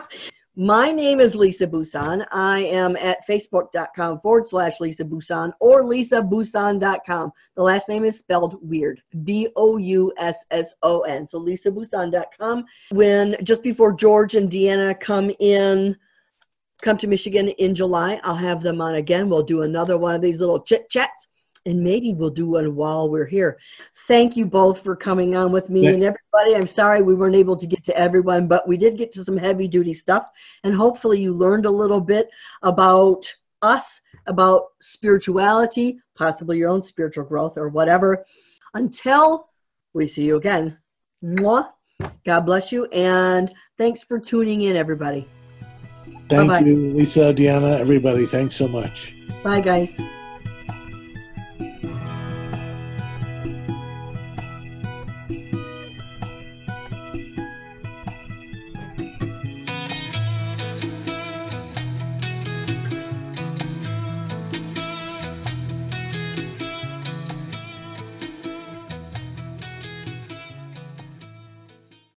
[0.62, 2.26] My name is Lisa Bousson.
[2.34, 7.32] I am at facebook.com forward slash Lisa Bousson or lisabousson.com.
[7.56, 11.26] The last name is spelled weird B O U S S O N.
[11.26, 12.66] So lisabousson.com.
[12.92, 15.96] When just before George and Deanna come in,
[16.82, 19.30] come to Michigan in July, I'll have them on again.
[19.30, 21.29] We'll do another one of these little chit chats
[21.66, 23.58] and maybe we'll do one while we're here.
[24.08, 25.90] Thank you both for coming on with me Yeah.
[25.92, 26.56] and everybody.
[26.56, 29.38] I'm sorry we weren't able to get to everyone, but we did get to some
[29.38, 30.28] heavy duty stuff.
[30.64, 32.30] And hopefully you learned a little bit
[32.64, 33.26] about
[33.62, 38.26] us, about spirituality, possibly your own spiritual growth or whatever.
[38.74, 39.50] Until
[39.94, 40.78] we see you again,
[41.24, 41.70] mwah,
[42.24, 42.86] God bless you.
[42.86, 45.28] And thanks for tuning in, everybody.
[46.30, 46.66] Thank Bye-bye.
[46.66, 48.26] you, Lisa, Deanna, everybody.
[48.28, 49.14] Thanks so much.
[49.44, 50.19] Bye, guys.